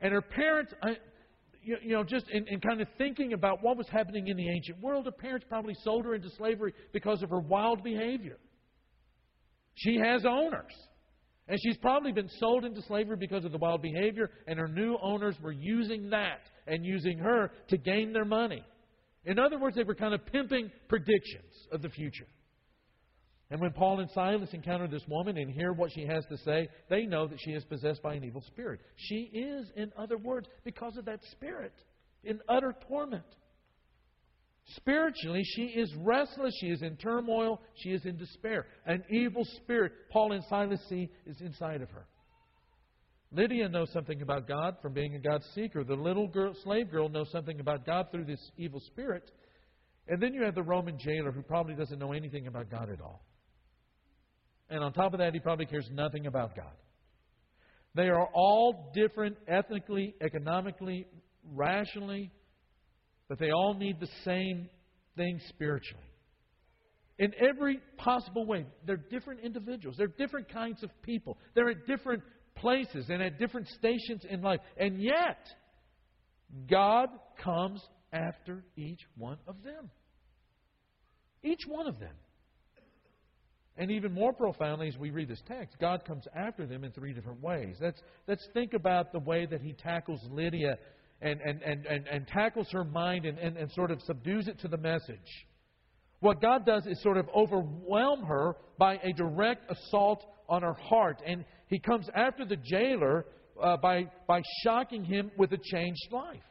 And 0.01 0.11
her 0.11 0.23
parents, 0.23 0.73
uh, 0.81 0.95
you, 1.65 1.93
know, 1.93 2.03
just 2.03 2.25
in, 2.29 2.47
in 2.47 2.59
kind 2.61 2.79
of 2.79 2.87
thinking 2.97 3.33
about 3.33 3.63
what 3.63 3.77
was 3.77 3.87
happening 3.89 4.27
in 4.27 4.37
the 4.37 4.49
ancient 4.49 4.79
world, 4.81 5.05
her 5.05 5.11
parents 5.11 5.45
probably 5.49 5.73
sold 5.83 6.05
her 6.05 6.15
into 6.15 6.29
slavery 6.37 6.73
because 6.93 7.23
of 7.23 7.29
her 7.29 7.39
wild 7.39 7.83
behavior. 7.83 8.37
She 9.75 9.97
has 9.97 10.25
owners. 10.25 10.73
And 11.47 11.59
she's 11.61 11.77
probably 11.77 12.11
been 12.11 12.29
sold 12.39 12.65
into 12.65 12.81
slavery 12.83 13.17
because 13.19 13.45
of 13.45 13.51
the 13.51 13.57
wild 13.57 13.81
behavior, 13.81 14.31
and 14.47 14.57
her 14.57 14.67
new 14.67 14.97
owners 15.01 15.35
were 15.41 15.51
using 15.51 16.09
that 16.09 16.41
and 16.65 16.83
using 16.83 17.19
her 17.19 17.51
to 17.69 17.77
gain 17.77 18.13
their 18.13 18.25
money. 18.25 18.63
In 19.25 19.37
other 19.37 19.59
words, 19.59 19.75
they 19.75 19.83
were 19.83 19.95
kind 19.95 20.13
of 20.13 20.25
pimping 20.25 20.71
predictions 20.87 21.67
of 21.71 21.81
the 21.81 21.89
future. 21.89 22.25
And 23.51 23.61
when 23.61 23.73
Paul 23.73 23.99
and 23.99 24.09
Silas 24.11 24.49
encounter 24.53 24.87
this 24.87 25.03
woman 25.07 25.37
and 25.37 25.51
hear 25.51 25.71
what 25.71 25.91
she 25.91 26.05
has 26.05 26.25
to 26.25 26.37
say, 26.37 26.67
they 26.89 27.05
know 27.05 27.27
that 27.27 27.39
she 27.39 27.51
is 27.51 27.63
possessed 27.65 28.01
by 28.01 28.15
an 28.15 28.23
evil 28.23 28.43
spirit. 28.47 28.81
She 28.95 29.29
is, 29.33 29.67
in 29.75 29.91
other 29.97 30.17
words, 30.17 30.47
because 30.63 30.97
of 30.97 31.05
that 31.05 31.19
spirit, 31.31 31.73
in 32.23 32.39
utter 32.49 32.73
torment. 32.87 33.23
Spiritually, 34.77 35.43
she 35.43 35.65
is 35.65 35.93
restless. 35.97 36.53
She 36.59 36.67
is 36.67 36.81
in 36.81 36.97
turmoil. 36.97 37.61
She 37.75 37.89
is 37.89 38.03
in 38.05 38.17
despair. 38.17 38.65
An 38.87 39.03
evil 39.11 39.43
spirit, 39.57 39.91
Paul 40.11 40.31
and 40.31 40.43
Silas 40.49 40.81
see, 40.89 41.07
is 41.27 41.39
inside 41.39 41.81
of 41.81 41.89
her. 41.91 42.07
Lydia 43.31 43.69
knows 43.69 43.91
something 43.91 44.21
about 44.21 44.47
God 44.47 44.77
from 44.81 44.93
being 44.93 45.13
a 45.15 45.19
God 45.19 45.41
seeker. 45.53 45.83
The 45.83 45.93
little 45.93 46.27
girl, 46.27 46.55
slave 46.63 46.89
girl 46.89 47.09
knows 47.09 47.29
something 47.31 47.59
about 47.59 47.85
God 47.85 48.07
through 48.09 48.25
this 48.25 48.39
evil 48.57 48.79
spirit. 48.79 49.29
And 50.07 50.21
then 50.21 50.33
you 50.33 50.43
have 50.43 50.55
the 50.55 50.63
Roman 50.63 50.97
jailer 50.99 51.31
who 51.31 51.41
probably 51.41 51.75
doesn't 51.75 51.97
know 51.97 52.11
anything 52.13 52.47
about 52.47 52.69
God 52.69 52.89
at 52.91 53.01
all. 53.01 53.25
And 54.69 54.83
on 54.83 54.93
top 54.93 55.13
of 55.13 55.19
that, 55.19 55.33
he 55.33 55.39
probably 55.39 55.65
cares 55.65 55.87
nothing 55.91 56.27
about 56.27 56.55
God. 56.55 56.73
They 57.95 58.09
are 58.09 58.27
all 58.33 58.91
different 58.93 59.37
ethnically, 59.47 60.15
economically, 60.21 61.07
rationally, 61.53 62.31
but 63.29 63.39
they 63.39 63.51
all 63.51 63.73
need 63.73 63.99
the 63.99 64.09
same 64.23 64.69
thing 65.15 65.39
spiritually. 65.49 66.03
in 67.17 67.31
every 67.39 67.79
possible 67.97 68.45
way. 68.45 68.65
They're 68.85 68.97
different 68.97 69.41
individuals, 69.41 69.95
they're 69.97 70.07
different 70.07 70.49
kinds 70.51 70.83
of 70.83 70.89
people, 71.01 71.37
they're 71.53 71.69
at 71.69 71.87
different 71.87 72.23
places 72.55 73.07
and 73.09 73.21
at 73.21 73.39
different 73.39 73.67
stations 73.67 74.23
in 74.29 74.41
life. 74.41 74.59
And 74.77 75.01
yet, 75.01 75.39
God 76.69 77.09
comes 77.43 77.81
after 78.15 78.63
each 78.77 79.01
one 79.17 79.37
of 79.47 79.61
them. 79.63 79.89
Each 81.43 81.61
one 81.67 81.87
of 81.87 81.99
them. 81.99 82.15
And 83.77 83.91
even 83.91 84.13
more 84.13 84.31
profoundly, 84.31 84.87
as 84.87 84.97
we 84.97 85.09
read 85.09 85.27
this 85.27 85.43
text, 85.47 85.75
God 85.81 86.05
comes 86.05 86.23
after 86.33 86.65
them 86.65 86.85
in 86.85 86.91
three 86.93 87.13
different 87.13 87.41
ways. 87.41 87.75
Let's, 87.81 88.01
let's 88.25 88.47
think 88.53 88.73
about 88.73 89.11
the 89.11 89.19
way 89.19 89.45
that 89.45 89.61
He 89.61 89.73
tackles 89.73 90.21
Lydia 90.31 90.77
and, 91.21 91.41
and, 91.41 91.61
and, 91.61 91.85
and, 91.85 92.07
and 92.07 92.27
tackles 92.27 92.67
her 92.71 92.85
mind 92.85 93.25
and, 93.25 93.37
and, 93.37 93.57
and 93.57 93.69
sort 93.73 93.91
of 93.91 94.01
subdues 94.03 94.47
it 94.47 94.59
to 94.61 94.69
the 94.69 94.77
message. 94.77 95.45
What 96.21 96.41
God 96.41 96.65
does 96.65 96.85
is 96.85 97.01
sort 97.03 97.17
of 97.17 97.27
overwhelm 97.35 98.23
her 98.23 98.55
by 98.79 98.95
a 99.03 99.11
direct 99.11 99.69
assault 99.69 100.23
on 100.47 100.61
her 100.61 100.75
heart. 100.75 101.21
And 101.25 101.43
He 101.67 101.79
comes 101.79 102.07
after 102.15 102.45
the 102.45 102.55
jailer 102.55 103.25
uh, 103.61 103.77
by, 103.77 104.05
by 104.27 104.41
shocking 104.63 105.03
him 105.03 105.31
with 105.37 105.51
a 105.53 105.57
changed 105.57 106.11
life. 106.11 106.41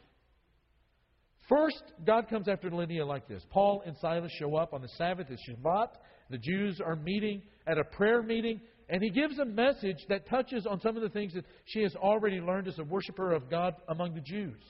First, 1.48 1.82
God 2.06 2.28
comes 2.28 2.48
after 2.48 2.70
Lydia 2.70 3.04
like 3.04 3.28
this. 3.28 3.42
Paul 3.50 3.82
and 3.84 3.96
Silas 4.00 4.32
show 4.38 4.56
up 4.56 4.72
on 4.72 4.80
the 4.80 4.88
Sabbath, 4.96 5.26
it's 5.30 5.42
Shabbat. 5.48 5.88
The 6.30 6.38
Jews 6.38 6.80
are 6.84 6.96
meeting 6.96 7.42
at 7.66 7.76
a 7.76 7.84
prayer 7.84 8.22
meeting, 8.22 8.60
and 8.88 9.02
he 9.02 9.10
gives 9.10 9.38
a 9.38 9.44
message 9.44 9.98
that 10.08 10.28
touches 10.28 10.66
on 10.66 10.80
some 10.80 10.96
of 10.96 11.02
the 11.02 11.10
things 11.10 11.34
that 11.34 11.44
she 11.66 11.82
has 11.82 11.94
already 11.96 12.40
learned 12.40 12.68
as 12.68 12.78
a 12.78 12.84
worshiper 12.84 13.32
of 13.32 13.50
God 13.50 13.74
among 13.88 14.14
the 14.14 14.20
Jews. 14.20 14.60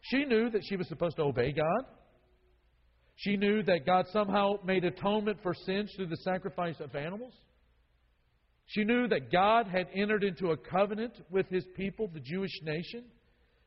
She 0.00 0.24
knew 0.24 0.50
that 0.50 0.62
she 0.68 0.76
was 0.76 0.88
supposed 0.88 1.16
to 1.16 1.22
obey 1.22 1.52
God. 1.52 1.84
She 3.16 3.36
knew 3.36 3.62
that 3.64 3.86
God 3.86 4.06
somehow 4.12 4.54
made 4.64 4.84
atonement 4.84 5.38
for 5.42 5.54
sins 5.54 5.92
through 5.94 6.06
the 6.06 6.16
sacrifice 6.16 6.80
of 6.80 6.96
animals. 6.96 7.34
She 8.66 8.82
knew 8.84 9.08
that 9.08 9.30
God 9.30 9.66
had 9.66 9.88
entered 9.94 10.24
into 10.24 10.52
a 10.52 10.56
covenant 10.56 11.12
with 11.30 11.46
his 11.48 11.64
people, 11.76 12.08
the 12.12 12.20
Jewish 12.20 12.52
nation. 12.62 13.04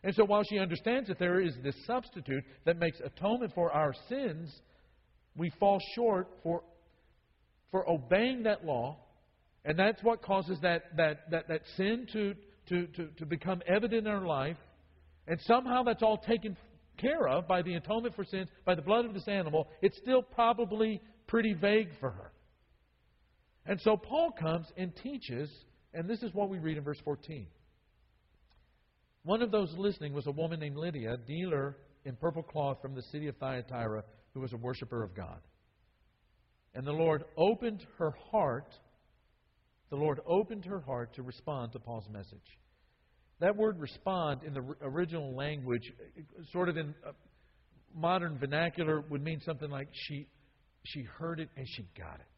And 0.03 0.13
so 0.15 0.25
while 0.25 0.43
she 0.43 0.59
understands 0.59 1.07
that 1.07 1.17
there 1.17 1.39
is 1.39 1.53
this 1.63 1.75
substitute 1.87 2.43
that 2.65 2.77
makes 2.77 2.99
atonement 2.99 3.53
for 3.55 3.71
our 3.71 3.93
sins, 4.09 4.53
we 5.35 5.51
fall 5.59 5.79
short 5.95 6.27
for, 6.43 6.61
for 7.71 7.89
obeying 7.89 8.43
that 8.43 8.65
law. 8.65 8.97
And 9.65 9.79
that's 9.79 10.03
what 10.03 10.21
causes 10.21 10.59
that, 10.61 10.95
that, 10.97 11.31
that, 11.31 11.47
that 11.47 11.61
sin 11.77 12.05
to, 12.11 12.35
to, 12.67 12.87
to, 12.87 13.07
to 13.17 13.25
become 13.25 13.61
evident 13.65 14.05
in 14.05 14.13
our 14.13 14.25
life. 14.25 14.57
And 15.25 15.39
somehow 15.41 15.83
that's 15.83 16.03
all 16.03 16.17
taken 16.17 16.57
care 16.97 17.27
of 17.27 17.47
by 17.47 17.61
the 17.61 17.75
atonement 17.75 18.15
for 18.15 18.25
sins, 18.25 18.49
by 18.65 18.75
the 18.75 18.81
blood 18.81 19.05
of 19.05 19.13
this 19.13 19.27
animal. 19.27 19.69
It's 19.81 19.97
still 19.97 20.21
probably 20.21 21.01
pretty 21.27 21.53
vague 21.53 21.89
for 22.01 22.11
her. 22.11 22.31
And 23.65 23.79
so 23.79 23.95
Paul 23.95 24.31
comes 24.37 24.67
and 24.75 24.93
teaches, 24.97 25.49
and 25.93 26.09
this 26.09 26.21
is 26.21 26.33
what 26.33 26.49
we 26.49 26.59
read 26.59 26.77
in 26.77 26.83
verse 26.83 26.99
14. 27.05 27.47
One 29.23 29.41
of 29.41 29.51
those 29.51 29.73
listening 29.77 30.13
was 30.13 30.27
a 30.27 30.31
woman 30.31 30.59
named 30.59 30.75
Lydia, 30.75 31.13
a 31.13 31.17
dealer 31.17 31.77
in 32.05 32.15
purple 32.15 32.43
cloth 32.43 32.81
from 32.81 32.93
the 32.93 33.01
city 33.03 33.27
of 33.27 33.37
Thyatira, 33.37 34.03
who 34.33 34.41
was 34.41 34.51
a 34.51 34.57
worshiper 34.57 35.03
of 35.03 35.15
God. 35.15 35.39
And 36.75 36.85
the 36.85 36.91
Lord 36.91 37.23
opened 37.37 37.85
her 37.97 38.13
heart. 38.31 38.67
The 39.89 39.95
Lord 39.95 40.19
opened 40.27 40.65
her 40.65 40.81
heart 40.81 41.13
to 41.15 41.23
respond 41.23 41.71
to 41.73 41.79
Paul's 41.79 42.09
message. 42.11 42.59
That 43.39 43.55
word 43.55 43.79
respond 43.79 44.43
in 44.43 44.53
the 44.53 44.63
original 44.81 45.35
language, 45.35 45.91
sort 46.51 46.69
of 46.69 46.77
in 46.77 46.93
uh, 47.05 47.11
modern 47.95 48.37
vernacular, 48.37 49.01
would 49.09 49.23
mean 49.23 49.39
something 49.45 49.69
like 49.69 49.87
she, 49.91 50.27
she 50.85 51.03
heard 51.03 51.39
it 51.39 51.49
and 51.55 51.65
she 51.67 51.85
got 51.97 52.15
it. 52.15 52.32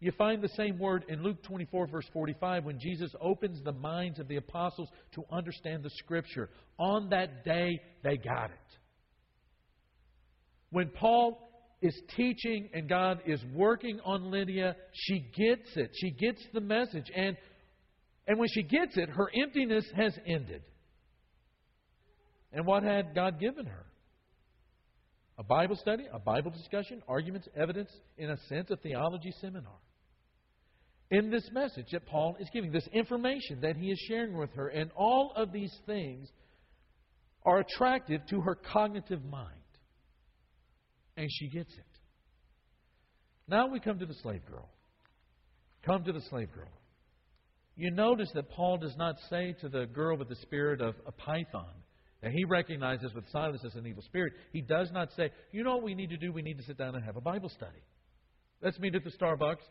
You 0.00 0.12
find 0.12 0.42
the 0.42 0.48
same 0.48 0.78
word 0.78 1.04
in 1.08 1.22
Luke 1.22 1.42
24, 1.44 1.86
verse 1.86 2.06
45, 2.12 2.64
when 2.64 2.78
Jesus 2.78 3.10
opens 3.20 3.62
the 3.62 3.72
minds 3.72 4.18
of 4.18 4.28
the 4.28 4.36
apostles 4.36 4.88
to 5.14 5.24
understand 5.32 5.82
the 5.82 5.90
Scripture. 5.90 6.50
On 6.78 7.08
that 7.10 7.44
day, 7.44 7.80
they 8.02 8.16
got 8.16 8.50
it. 8.50 8.78
When 10.70 10.88
Paul 10.90 11.38
is 11.80 11.98
teaching 12.16 12.68
and 12.74 12.88
God 12.88 13.20
is 13.26 13.42
working 13.54 14.00
on 14.04 14.30
Lydia, 14.30 14.76
she 14.92 15.20
gets 15.36 15.70
it. 15.76 15.90
She 15.94 16.10
gets 16.10 16.42
the 16.52 16.60
message. 16.60 17.06
And, 17.14 17.36
and 18.26 18.38
when 18.38 18.48
she 18.52 18.62
gets 18.62 18.96
it, 18.96 19.08
her 19.08 19.30
emptiness 19.42 19.84
has 19.96 20.18
ended. 20.26 20.62
And 22.52 22.66
what 22.66 22.82
had 22.82 23.14
God 23.14 23.40
given 23.40 23.66
her? 23.66 23.86
A 25.38 25.42
Bible 25.42 25.76
study, 25.76 26.04
a 26.12 26.18
Bible 26.18 26.50
discussion, 26.50 27.02
arguments, 27.08 27.48
evidence, 27.56 27.90
in 28.18 28.30
a 28.30 28.36
sense, 28.48 28.70
a 28.70 28.76
theology 28.76 29.32
seminar 29.40 29.72
in 31.14 31.30
this 31.30 31.48
message 31.52 31.86
that 31.92 32.06
Paul 32.06 32.36
is 32.40 32.48
giving, 32.52 32.72
this 32.72 32.88
information 32.92 33.60
that 33.62 33.76
he 33.76 33.90
is 33.90 33.98
sharing 34.08 34.36
with 34.36 34.52
her. 34.54 34.68
And 34.68 34.90
all 34.96 35.32
of 35.36 35.52
these 35.52 35.72
things 35.86 36.28
are 37.44 37.60
attractive 37.60 38.20
to 38.30 38.40
her 38.40 38.54
cognitive 38.54 39.24
mind. 39.24 39.50
And 41.16 41.28
she 41.30 41.48
gets 41.48 41.72
it. 41.72 41.84
Now 43.46 43.68
we 43.68 43.78
come 43.78 43.98
to 43.98 44.06
the 44.06 44.14
slave 44.22 44.44
girl. 44.50 44.68
Come 45.84 46.04
to 46.04 46.12
the 46.12 46.22
slave 46.30 46.52
girl. 46.52 46.72
You 47.76 47.90
notice 47.90 48.30
that 48.34 48.50
Paul 48.50 48.78
does 48.78 48.96
not 48.96 49.16
say 49.30 49.54
to 49.60 49.68
the 49.68 49.86
girl 49.86 50.16
with 50.16 50.28
the 50.28 50.36
spirit 50.36 50.80
of 50.80 50.94
a 51.06 51.12
python, 51.12 51.74
that 52.22 52.32
he 52.32 52.44
recognizes 52.44 53.12
with 53.14 53.24
Silas 53.30 53.60
as 53.64 53.74
an 53.74 53.86
evil 53.86 54.02
spirit. 54.02 54.32
He 54.52 54.62
does 54.62 54.90
not 54.92 55.10
say, 55.16 55.30
you 55.52 55.62
know 55.62 55.74
what 55.74 55.84
we 55.84 55.94
need 55.94 56.10
to 56.10 56.16
do? 56.16 56.32
We 56.32 56.42
need 56.42 56.56
to 56.56 56.64
sit 56.64 56.78
down 56.78 56.94
and 56.94 57.04
have 57.04 57.16
a 57.16 57.20
Bible 57.20 57.50
study. 57.50 57.82
Let's 58.62 58.78
meet 58.78 58.94
at 58.94 59.04
the 59.04 59.10
Starbucks 59.10 59.62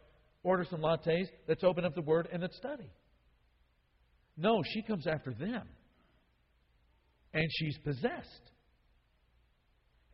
order 0.44 0.66
some 0.70 0.82
lattes, 0.82 1.28
let's 1.48 1.64
open 1.64 1.86
up 1.86 1.96
the 1.96 2.02
Word 2.02 2.28
and 2.32 2.42
let's 2.42 2.58
study. 2.58 2.92
No, 4.38 4.62
she 4.74 4.82
comes 4.82 5.08
after 5.08 5.34
them. 5.34 5.64
And 7.34 7.48
she's 7.60 7.78
possessed. 7.84 8.52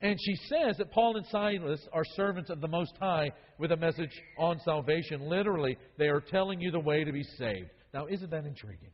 And 0.02 0.18
she 0.18 0.36
says 0.48 0.78
that 0.78 0.92
Paul 0.92 1.18
and 1.18 1.26
Silas 1.28 1.86
are 1.92 2.04
servants 2.16 2.50
of 2.50 2.62
the 2.62 2.68
Most 2.68 2.94
High 3.00 3.32
with 3.58 3.72
a 3.74 3.78
message 3.78 4.12
on 4.38 4.58
salvation. 4.64 5.28
Literally, 5.30 5.78
they 5.98 6.08
are 6.08 6.22
telling 6.22 6.62
you 6.62 6.72
the 6.72 6.80
way 6.80 7.04
to 7.04 7.12
be 7.12 7.24
saved. 7.38 7.70
Now, 7.94 8.08
isn't 8.08 8.32
that 8.32 8.46
intriguing? 8.46 8.92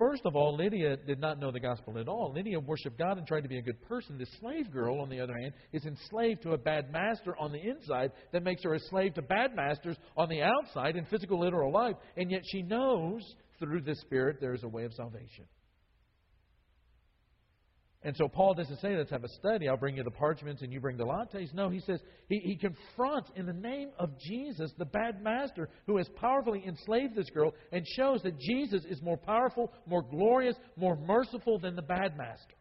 First 0.00 0.22
of 0.24 0.34
all, 0.34 0.56
Lydia 0.56 0.96
did 0.96 1.20
not 1.20 1.38
know 1.38 1.50
the 1.50 1.60
gospel 1.60 1.98
at 1.98 2.08
all. 2.08 2.32
Lydia 2.34 2.58
worshiped 2.58 2.96
God 2.98 3.18
and 3.18 3.26
tried 3.26 3.42
to 3.42 3.50
be 3.50 3.58
a 3.58 3.62
good 3.62 3.82
person. 3.82 4.16
This 4.16 4.30
slave 4.40 4.72
girl, 4.72 4.98
on 4.98 5.10
the 5.10 5.20
other 5.20 5.36
hand, 5.38 5.52
is 5.74 5.84
enslaved 5.84 6.40
to 6.44 6.52
a 6.52 6.58
bad 6.58 6.90
master 6.90 7.36
on 7.38 7.52
the 7.52 7.60
inside 7.60 8.12
that 8.32 8.42
makes 8.42 8.62
her 8.62 8.72
a 8.72 8.80
slave 8.88 9.12
to 9.14 9.22
bad 9.22 9.54
masters 9.54 9.98
on 10.16 10.30
the 10.30 10.40
outside 10.40 10.96
in 10.96 11.04
physical, 11.04 11.38
literal 11.38 11.70
life. 11.70 11.96
And 12.16 12.30
yet 12.30 12.40
she 12.50 12.62
knows 12.62 13.20
through 13.58 13.82
the 13.82 13.94
Spirit 13.96 14.38
there 14.40 14.54
is 14.54 14.62
a 14.62 14.68
way 14.68 14.84
of 14.84 14.94
salvation. 14.94 15.44
And 18.02 18.16
so 18.16 18.28
Paul 18.28 18.54
doesn't 18.54 18.80
say, 18.80 18.96
let's 18.96 19.10
have 19.10 19.24
a 19.24 19.28
study. 19.28 19.68
I'll 19.68 19.76
bring 19.76 19.96
you 19.96 20.02
the 20.02 20.10
parchments 20.10 20.62
and 20.62 20.72
you 20.72 20.80
bring 20.80 20.96
the 20.96 21.04
lattes. 21.04 21.52
No, 21.52 21.68
he 21.68 21.80
says 21.80 22.00
he, 22.28 22.38
he 22.38 22.56
confronts 22.56 23.30
in 23.36 23.44
the 23.44 23.52
name 23.52 23.90
of 23.98 24.18
Jesus 24.18 24.72
the 24.78 24.86
bad 24.86 25.22
master 25.22 25.68
who 25.86 25.98
has 25.98 26.08
powerfully 26.16 26.64
enslaved 26.66 27.14
this 27.14 27.28
girl 27.28 27.52
and 27.72 27.86
shows 27.96 28.22
that 28.22 28.38
Jesus 28.38 28.84
is 28.88 29.02
more 29.02 29.18
powerful, 29.18 29.70
more 29.86 30.02
glorious, 30.02 30.56
more 30.76 30.96
merciful 30.96 31.58
than 31.58 31.76
the 31.76 31.82
bad 31.82 32.16
master. 32.16 32.54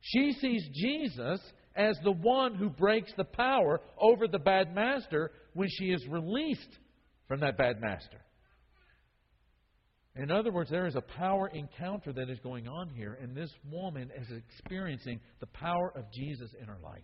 She 0.00 0.32
sees 0.40 0.64
Jesus 0.72 1.40
as 1.74 1.96
the 2.04 2.12
one 2.12 2.54
who 2.54 2.68
breaks 2.68 3.12
the 3.16 3.24
power 3.24 3.80
over 4.00 4.28
the 4.28 4.38
bad 4.38 4.72
master 4.74 5.32
when 5.54 5.68
she 5.68 5.86
is 5.86 6.06
released 6.08 6.78
from 7.26 7.40
that 7.40 7.58
bad 7.58 7.80
master. 7.80 8.18
In 10.14 10.30
other 10.30 10.52
words, 10.52 10.68
there 10.68 10.86
is 10.86 10.94
a 10.94 11.00
power 11.00 11.48
encounter 11.48 12.12
that 12.12 12.28
is 12.28 12.38
going 12.40 12.68
on 12.68 12.90
here, 12.90 13.18
and 13.20 13.34
this 13.34 13.50
woman 13.70 14.10
is 14.20 14.28
experiencing 14.30 15.20
the 15.40 15.46
power 15.46 15.92
of 15.96 16.04
Jesus 16.12 16.50
in 16.60 16.66
her 16.66 16.78
life. 16.82 17.00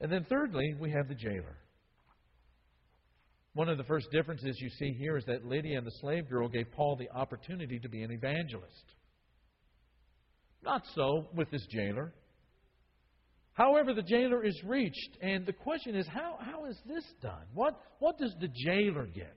And 0.00 0.10
then, 0.10 0.26
thirdly, 0.28 0.74
we 0.80 0.90
have 0.90 1.08
the 1.08 1.14
jailer. 1.14 1.56
One 3.54 3.68
of 3.68 3.78
the 3.78 3.84
first 3.84 4.08
differences 4.10 4.56
you 4.60 4.68
see 4.78 4.92
here 4.98 5.16
is 5.16 5.24
that 5.26 5.44
Lydia 5.44 5.78
and 5.78 5.86
the 5.86 5.96
slave 6.00 6.28
girl 6.28 6.48
gave 6.48 6.70
Paul 6.72 6.96
the 6.96 7.10
opportunity 7.10 7.78
to 7.80 7.88
be 7.88 8.02
an 8.02 8.10
evangelist. 8.10 8.84
Not 10.62 10.82
so 10.94 11.28
with 11.34 11.50
this 11.50 11.66
jailer. 11.70 12.12
However, 13.52 13.94
the 13.94 14.02
jailer 14.02 14.44
is 14.44 14.60
reached, 14.64 15.18
and 15.20 15.44
the 15.46 15.52
question 15.52 15.96
is 15.96 16.06
how, 16.06 16.38
how 16.40 16.66
is 16.66 16.76
this 16.86 17.04
done? 17.20 17.46
What, 17.54 17.80
what 17.98 18.18
does 18.18 18.34
the 18.40 18.48
jailer 18.48 19.06
get? 19.06 19.36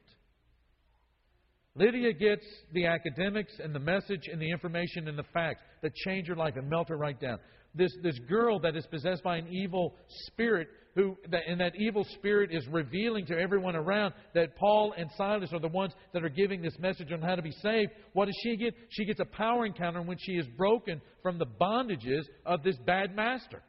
Lydia 1.76 2.12
gets 2.14 2.46
the 2.74 2.86
academics 2.86 3.54
and 3.64 3.74
the 3.74 3.80
message 3.80 4.28
and 4.32 4.42
the 4.42 4.50
information 4.50 5.08
and 5.08 5.18
the 5.18 5.24
facts 5.34 5.62
that 5.82 5.96
change 5.96 6.28
her 6.28 6.36
life 6.36 6.56
and 6.58 6.70
melt 6.70 6.90
her 6.90 6.98
right 6.98 7.20
down. 7.20 7.40
This, 7.74 7.92
this 8.04 8.20
girl 8.28 8.60
that 8.60 8.76
is 8.76 8.86
possessed 8.88 9.24
by 9.24 9.38
an 9.38 9.48
evil 9.48 9.96
spirit, 10.28 10.68
who, 10.94 11.16
and 11.48 11.62
that 11.62 11.72
evil 11.78 12.06
spirit 12.16 12.50
is 12.52 12.68
revealing 12.68 13.26
to 13.28 13.40
everyone 13.40 13.78
around 13.78 14.14
that 14.34 14.58
Paul 14.58 14.94
and 14.98 15.10
Silas 15.18 15.54
are 15.54 15.60
the 15.62 15.70
ones 15.70 15.94
that 16.14 16.26
are 16.26 16.30
giving 16.30 16.62
this 16.62 16.78
message 16.80 17.14
on 17.14 17.22
how 17.22 17.36
to 17.36 17.42
be 17.42 17.54
saved. 17.64 17.92
What 18.12 18.26
does 18.26 18.36
she 18.44 18.58
get? 18.58 18.74
She 18.90 19.06
gets 19.06 19.22
a 19.22 19.26
power 19.26 19.66
encounter 19.66 20.02
when 20.02 20.18
she 20.20 20.34
is 20.34 20.48
broken 20.58 21.02
from 21.24 21.40
the 21.40 21.46
bondages 21.46 22.24
of 22.46 22.64
this 22.64 22.76
bad 22.86 23.16
master. 23.16 23.64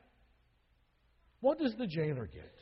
What 1.41 1.61
does 1.61 1.75
the 1.79 1.87
jailer 1.87 2.27
get? 2.27 2.62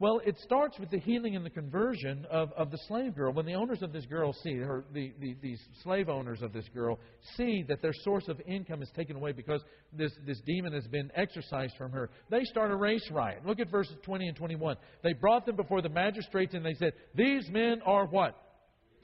Well, 0.00 0.22
it 0.24 0.38
starts 0.38 0.78
with 0.78 0.90
the 0.90 0.98
healing 0.98 1.36
and 1.36 1.44
the 1.44 1.50
conversion 1.50 2.26
of, 2.30 2.50
of 2.56 2.70
the 2.70 2.78
slave 2.88 3.14
girl. 3.14 3.34
When 3.34 3.44
the 3.44 3.52
owners 3.52 3.82
of 3.82 3.92
this 3.92 4.06
girl 4.06 4.32
see, 4.32 4.54
her, 4.54 4.82
the, 4.94 5.12
the, 5.20 5.36
these 5.42 5.60
slave 5.82 6.08
owners 6.08 6.40
of 6.40 6.54
this 6.54 6.64
girl 6.72 6.98
see 7.36 7.62
that 7.68 7.82
their 7.82 7.92
source 8.02 8.26
of 8.28 8.40
income 8.46 8.80
is 8.82 8.90
taken 8.96 9.16
away 9.16 9.32
because 9.32 9.62
this, 9.92 10.10
this 10.26 10.40
demon 10.46 10.72
has 10.72 10.86
been 10.86 11.10
exorcised 11.14 11.74
from 11.76 11.92
her, 11.92 12.08
they 12.30 12.44
start 12.44 12.70
a 12.70 12.76
race 12.76 13.06
riot. 13.10 13.42
Look 13.44 13.60
at 13.60 13.70
verses 13.70 13.94
20 14.02 14.28
and 14.28 14.36
21. 14.38 14.76
They 15.02 15.12
brought 15.12 15.44
them 15.44 15.56
before 15.56 15.82
the 15.82 15.90
magistrates 15.90 16.54
and 16.54 16.64
they 16.64 16.74
said, 16.78 16.94
These 17.14 17.50
men 17.50 17.82
are 17.84 18.06
what? 18.06 18.34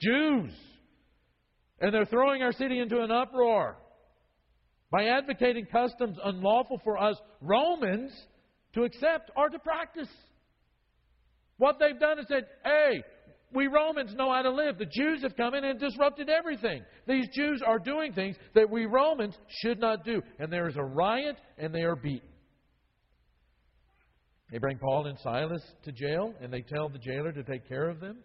Jews. 0.01 0.51
And 1.79 1.93
they're 1.93 2.05
throwing 2.05 2.41
our 2.41 2.53
city 2.53 2.79
into 2.79 3.03
an 3.03 3.11
uproar 3.11 3.77
by 4.89 5.05
advocating 5.05 5.67
customs 5.67 6.17
unlawful 6.23 6.81
for 6.83 6.97
us 6.97 7.17
Romans 7.39 8.11
to 8.73 8.81
accept 8.81 9.29
or 9.35 9.49
to 9.49 9.59
practice. 9.59 10.09
What 11.57 11.77
they've 11.79 11.99
done 11.99 12.19
is 12.19 12.25
said, 12.27 12.45
hey, 12.63 13.03
we 13.53 13.67
Romans 13.67 14.13
know 14.13 14.31
how 14.31 14.41
to 14.41 14.51
live. 14.51 14.77
The 14.77 14.85
Jews 14.85 15.21
have 15.23 15.35
come 15.35 15.53
in 15.53 15.63
and 15.63 15.79
disrupted 15.79 16.29
everything. 16.29 16.83
These 17.07 17.27
Jews 17.33 17.61
are 17.65 17.79
doing 17.79 18.13
things 18.13 18.35
that 18.55 18.69
we 18.69 18.85
Romans 18.85 19.35
should 19.61 19.79
not 19.79 20.03
do. 20.03 20.21
And 20.39 20.51
there 20.51 20.67
is 20.67 20.75
a 20.75 20.83
riot 20.83 21.37
and 21.57 21.73
they 21.73 21.83
are 21.83 21.95
beaten. 21.95 22.29
They 24.51 24.59
bring 24.59 24.77
Paul 24.77 25.07
and 25.07 25.17
Silas 25.19 25.63
to 25.83 25.91
jail 25.91 26.33
and 26.41 26.51
they 26.51 26.61
tell 26.61 26.89
the 26.89 26.99
jailer 26.99 27.31
to 27.31 27.43
take 27.43 27.67
care 27.67 27.89
of 27.89 27.99
them. 27.99 28.17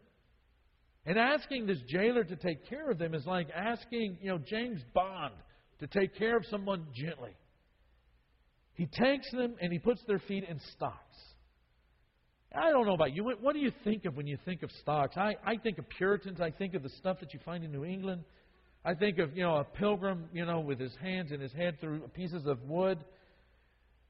And 1.04 1.18
asking 1.18 1.66
this 1.66 1.80
jailer 1.88 2.24
to 2.24 2.36
take 2.36 2.68
care 2.68 2.90
of 2.90 2.98
them 2.98 3.14
is 3.14 3.26
like 3.26 3.48
asking, 3.54 4.18
you 4.20 4.30
know, 4.30 4.38
James 4.38 4.80
Bond 4.94 5.34
to 5.80 5.86
take 5.86 6.16
care 6.16 6.36
of 6.36 6.44
someone 6.46 6.86
gently. 6.94 7.32
He 8.74 8.86
takes 8.86 9.30
them 9.32 9.54
and 9.60 9.72
he 9.72 9.78
puts 9.78 10.00
their 10.06 10.20
feet 10.20 10.44
in 10.48 10.60
stocks. 10.76 11.16
I 12.54 12.70
don't 12.70 12.86
know 12.86 12.94
about 12.94 13.14
you. 13.14 13.24
What 13.24 13.54
do 13.54 13.60
you 13.60 13.72
think 13.84 14.04
of 14.04 14.16
when 14.16 14.26
you 14.26 14.36
think 14.44 14.62
of 14.62 14.70
stocks? 14.80 15.16
I, 15.16 15.34
I 15.44 15.56
think 15.56 15.78
of 15.78 15.88
Puritans. 15.88 16.40
I 16.40 16.50
think 16.50 16.74
of 16.74 16.82
the 16.82 16.90
stuff 16.90 17.18
that 17.20 17.32
you 17.32 17.40
find 17.44 17.64
in 17.64 17.72
New 17.72 17.84
England. 17.84 18.24
I 18.84 18.94
think 18.94 19.18
of, 19.18 19.36
you 19.36 19.44
know, 19.44 19.56
a 19.56 19.64
pilgrim, 19.64 20.24
you 20.32 20.44
know, 20.44 20.60
with 20.60 20.78
his 20.80 20.94
hands 21.00 21.30
and 21.30 21.40
his 21.40 21.52
head 21.52 21.80
through 21.80 22.00
pieces 22.14 22.46
of 22.46 22.60
wood. 22.62 22.98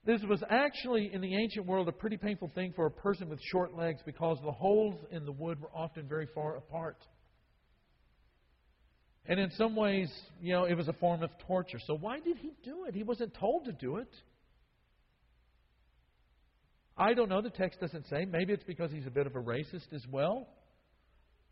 This 0.04 0.20
was 0.28 0.42
actually, 0.50 1.10
in 1.12 1.20
the 1.20 1.36
ancient 1.36 1.66
world, 1.66 1.88
a 1.88 1.92
pretty 1.92 2.16
painful 2.16 2.50
thing 2.54 2.72
for 2.74 2.86
a 2.86 2.90
person 2.90 3.28
with 3.28 3.38
short 3.52 3.76
legs 3.76 4.00
because 4.04 4.38
the 4.44 4.50
holes 4.50 4.96
in 5.12 5.24
the 5.24 5.32
wood 5.32 5.60
were 5.60 5.70
often 5.74 6.08
very 6.08 6.26
far 6.34 6.56
apart. 6.56 6.96
And 9.26 9.38
in 9.38 9.50
some 9.52 9.76
ways, 9.76 10.10
you 10.40 10.52
know, 10.52 10.64
it 10.64 10.74
was 10.74 10.88
a 10.88 10.92
form 10.94 11.22
of 11.22 11.30
torture. 11.46 11.78
So 11.86 11.96
why 11.96 12.18
did 12.18 12.38
he 12.38 12.52
do 12.64 12.86
it? 12.88 12.94
He 12.94 13.04
wasn't 13.04 13.34
told 13.34 13.66
to 13.66 13.72
do 13.72 13.98
it. 13.98 14.08
I 17.02 17.14
don't 17.14 17.28
know. 17.28 17.42
The 17.42 17.50
text 17.50 17.80
doesn't 17.80 18.06
say. 18.08 18.24
Maybe 18.24 18.52
it's 18.52 18.62
because 18.62 18.92
he's 18.92 19.08
a 19.08 19.10
bit 19.10 19.26
of 19.26 19.34
a 19.34 19.40
racist 19.40 19.92
as 19.92 20.06
well. 20.08 20.46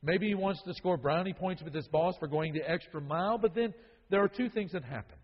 Maybe 0.01 0.29
he 0.29 0.35
wants 0.35 0.63
to 0.63 0.73
score 0.75 0.97
brownie 0.97 1.33
points 1.33 1.61
with 1.61 1.75
his 1.75 1.89
boss 1.89 2.15
for 2.21 2.29
going 2.29 2.53
the 2.53 2.71
extra 2.71 3.01
mile. 3.01 3.37
But 3.37 3.57
then 3.57 3.75
there 4.11 4.23
are 4.23 4.29
two 4.29 4.49
things 4.49 4.71
that 4.73 4.85
happen. 4.85 5.17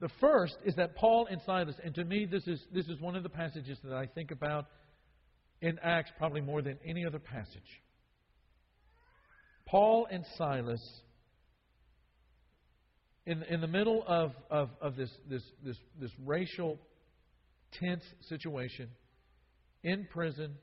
The 0.00 0.08
first 0.20 0.56
is 0.64 0.74
that 0.76 0.96
Paul 0.96 1.26
and 1.30 1.38
Silas, 1.44 1.74
and 1.84 1.94
to 1.96 2.04
me, 2.04 2.26
this 2.30 2.46
is, 2.46 2.58
this 2.72 2.86
is 2.86 2.98
one 2.98 3.14
of 3.14 3.22
the 3.22 3.28
passages 3.28 3.78
that 3.84 3.92
I 3.92 4.06
think 4.06 4.30
about 4.30 4.66
in 5.60 5.78
Acts 5.82 6.10
probably 6.16 6.40
more 6.40 6.62
than 6.62 6.78
any 6.84 7.04
other 7.04 7.18
passage. 7.18 7.82
Paul 9.66 10.06
and 10.10 10.24
Silas, 10.38 10.82
in, 13.26 13.42
in 13.44 13.60
the 13.60 13.66
middle 13.66 14.02
of, 14.06 14.32
of, 14.50 14.70
of 14.80 14.96
this, 14.96 15.10
this, 15.28 15.42
this, 15.62 15.76
this 16.00 16.10
racial 16.24 16.78
tense 17.72 18.04
situation, 18.28 18.88
in 19.82 20.06
prison, 20.12 20.54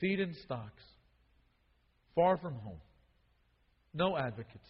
feet 0.00 0.20
in 0.20 0.34
stocks, 0.44 0.82
far 2.14 2.36
from 2.36 2.54
home, 2.54 2.80
no 3.92 4.16
advocates. 4.16 4.68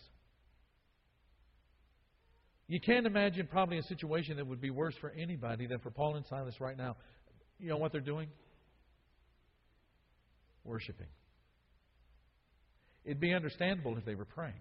You 2.67 2.81
can't 2.81 3.07
imagine 3.07 3.47
probably 3.51 3.79
a 3.79 3.83
situation 3.83 4.37
that 4.39 4.47
would 4.47 4.61
be 4.61 4.71
worse 4.71 4.95
for 5.01 5.11
anybody 5.11 5.67
than 5.67 5.81
for 5.81 5.91
Paul 5.91 6.17
and 6.17 6.25
Silas 6.27 6.55
right 6.61 6.77
now. 6.77 6.97
You 7.59 7.69
know 7.69 7.77
what 7.77 7.93
they're 7.93 8.01
doing? 8.01 8.29
Worshipping. 10.65 11.09
It'd 13.05 13.21
be 13.21 13.35
understandable 13.35 13.99
if 13.99 14.05
they 14.07 14.15
were 14.15 14.25
praying. 14.25 14.55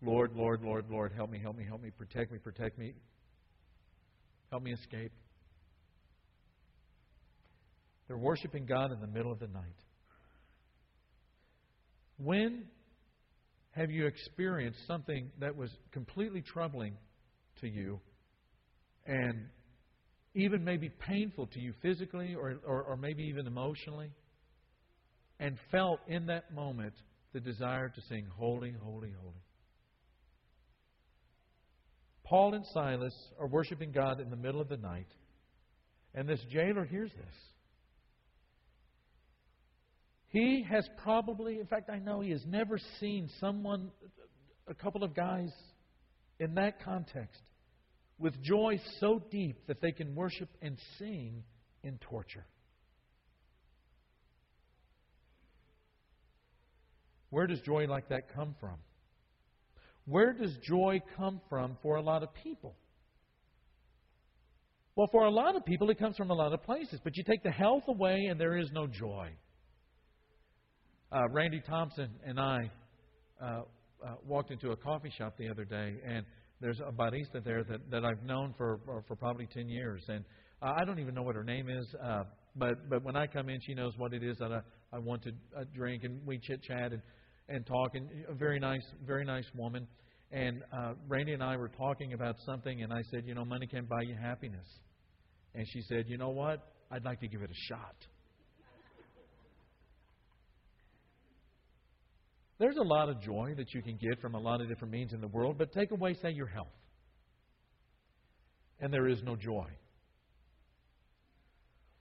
Lord, 0.00 0.32
Lord, 0.34 0.62
Lord, 0.62 0.86
Lord, 0.90 1.12
help 1.14 1.30
me, 1.30 1.38
help 1.38 1.56
me, 1.56 1.64
help 1.64 1.82
me, 1.82 1.90
protect 1.90 2.32
me, 2.32 2.38
protect 2.38 2.78
me. 2.78 2.94
Help 4.56 4.64
me 4.64 4.72
escape. 4.72 5.12
They're 8.08 8.16
worshiping 8.16 8.64
God 8.64 8.90
in 8.90 9.02
the 9.02 9.06
middle 9.06 9.30
of 9.30 9.38
the 9.38 9.48
night. 9.48 9.76
When 12.16 12.64
have 13.72 13.90
you 13.90 14.06
experienced 14.06 14.78
something 14.86 15.30
that 15.40 15.54
was 15.54 15.68
completely 15.92 16.40
troubling 16.40 16.94
to 17.60 17.68
you 17.68 18.00
and 19.04 19.44
even 20.34 20.64
maybe 20.64 20.88
painful 20.88 21.48
to 21.48 21.60
you 21.60 21.74
physically 21.82 22.34
or, 22.34 22.54
or, 22.66 22.82
or, 22.84 22.96
maybe 22.96 23.24
even 23.24 23.46
emotionally 23.46 24.10
and 25.38 25.58
felt 25.70 26.00
in 26.08 26.24
that 26.28 26.54
moment 26.54 26.94
the 27.34 27.40
desire 27.40 27.90
to 27.90 28.00
sing, 28.08 28.26
Holy, 28.38 28.72
Holy, 28.82 29.12
Holy? 29.20 29.45
Paul 32.26 32.54
and 32.54 32.64
Silas 32.74 33.14
are 33.38 33.46
worshiping 33.46 33.92
God 33.92 34.20
in 34.20 34.30
the 34.30 34.36
middle 34.36 34.60
of 34.60 34.68
the 34.68 34.76
night, 34.76 35.06
and 36.14 36.28
this 36.28 36.40
jailer 36.50 36.84
hears 36.84 37.10
this. 37.10 37.34
He 40.28 40.66
has 40.68 40.88
probably, 41.04 41.60
in 41.60 41.66
fact, 41.66 41.88
I 41.88 41.98
know 41.98 42.20
he 42.20 42.30
has 42.32 42.44
never 42.44 42.78
seen 42.98 43.30
someone, 43.40 43.90
a 44.66 44.74
couple 44.74 45.04
of 45.04 45.14
guys 45.14 45.50
in 46.40 46.54
that 46.56 46.82
context, 46.84 47.40
with 48.18 48.34
joy 48.42 48.80
so 48.98 49.22
deep 49.30 49.66
that 49.68 49.80
they 49.80 49.92
can 49.92 50.14
worship 50.16 50.48
and 50.60 50.76
sing 50.98 51.44
in 51.84 51.98
torture. 51.98 52.44
Where 57.30 57.46
does 57.46 57.60
joy 57.60 57.86
like 57.86 58.08
that 58.08 58.34
come 58.34 58.56
from? 58.58 58.76
Where 60.06 60.32
does 60.32 60.56
joy 60.62 61.00
come 61.16 61.40
from 61.48 61.76
for 61.82 61.96
a 61.96 62.02
lot 62.02 62.22
of 62.22 62.30
people? 62.42 62.74
Well, 64.94 65.08
for 65.12 65.26
a 65.26 65.30
lot 65.30 65.56
of 65.56 65.64
people, 65.64 65.90
it 65.90 65.98
comes 65.98 66.16
from 66.16 66.30
a 66.30 66.34
lot 66.34 66.54
of 66.54 66.62
places. 66.62 67.00
But 67.04 67.16
you 67.16 67.24
take 67.24 67.42
the 67.42 67.50
health 67.50 67.82
away, 67.86 68.26
and 68.30 68.40
there 68.40 68.56
is 68.56 68.70
no 68.72 68.86
joy. 68.86 69.30
Uh, 71.12 71.28
Randy 71.30 71.60
Thompson 71.68 72.08
and 72.24 72.40
I 72.40 72.70
uh, 73.42 73.46
uh, 73.46 74.14
walked 74.26 74.50
into 74.50 74.70
a 74.70 74.76
coffee 74.76 75.12
shop 75.18 75.36
the 75.38 75.48
other 75.48 75.64
day, 75.64 75.96
and 76.06 76.24
there's 76.60 76.80
a 76.80 76.90
barista 76.90 77.44
there 77.44 77.62
that, 77.64 77.90
that 77.90 78.04
I've 78.04 78.22
known 78.24 78.54
for 78.56 78.80
for 79.06 79.16
probably 79.16 79.46
ten 79.52 79.68
years, 79.68 80.02
and 80.08 80.24
uh, 80.62 80.72
I 80.80 80.84
don't 80.84 80.98
even 80.98 81.14
know 81.14 81.22
what 81.22 81.34
her 81.34 81.44
name 81.44 81.68
is. 81.68 81.86
Uh, 82.02 82.24
but 82.56 82.88
but 82.88 83.04
when 83.04 83.16
I 83.16 83.26
come 83.26 83.48
in, 83.48 83.58
she 83.66 83.74
knows 83.74 83.92
what 83.98 84.14
it 84.14 84.22
is 84.22 84.38
that 84.38 84.52
I, 84.52 84.60
I 84.92 84.98
want 84.98 85.22
to 85.24 85.30
uh, 85.56 85.64
drink, 85.74 86.04
and 86.04 86.26
we 86.26 86.38
chit 86.38 86.62
chat. 86.62 86.92
And 86.92 87.02
and 87.48 87.66
talking. 87.66 88.08
A 88.28 88.34
very 88.34 88.58
nice, 88.58 88.84
very 89.06 89.24
nice 89.24 89.46
woman. 89.54 89.86
And 90.32 90.62
uh, 90.72 90.94
Randy 91.08 91.32
and 91.32 91.42
I 91.42 91.56
were 91.56 91.68
talking 91.68 92.12
about 92.12 92.36
something, 92.44 92.82
and 92.82 92.92
I 92.92 93.02
said, 93.10 93.24
you 93.26 93.34
know, 93.34 93.44
money 93.44 93.66
can't 93.66 93.88
buy 93.88 94.02
you 94.02 94.14
happiness. 94.14 94.66
And 95.54 95.66
she 95.72 95.82
said, 95.88 96.04
you 96.08 96.18
know 96.18 96.30
what? 96.30 96.72
I'd 96.90 97.04
like 97.04 97.20
to 97.20 97.28
give 97.28 97.42
it 97.42 97.50
a 97.50 97.72
shot. 97.72 97.94
There's 102.58 102.76
a 102.76 102.82
lot 102.82 103.08
of 103.10 103.20
joy 103.20 103.54
that 103.56 103.74
you 103.74 103.82
can 103.82 103.98
get 104.00 104.20
from 104.20 104.34
a 104.34 104.40
lot 104.40 104.60
of 104.60 104.68
different 104.68 104.92
means 104.92 105.12
in 105.12 105.20
the 105.20 105.28
world, 105.28 105.56
but 105.58 105.72
take 105.72 105.90
away, 105.90 106.14
say, 106.22 106.30
your 106.30 106.46
health. 106.46 106.68
And 108.80 108.92
there 108.92 109.06
is 109.06 109.22
no 109.22 109.36
joy. 109.36 109.66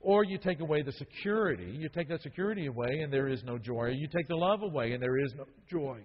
Or 0.06 0.24
you 0.24 0.38
take 0.38 0.60
away 0.60 0.84
the 0.84 0.92
security. 0.92 1.66
You 1.80 1.90
take 1.90 2.10
that 2.10 2.22
security 2.22 2.68
away 2.68 3.00
and 3.02 3.12
there 3.12 3.28
is 3.28 3.44
no 3.44 3.58
joy. 3.58 3.88
You 3.88 4.08
take 4.08 4.28
the 4.28 4.36
love 4.36 4.62
away 4.62 4.92
and 4.92 5.02
there 5.02 5.18
is 5.18 5.34
no 5.36 5.46
joy. 5.68 5.98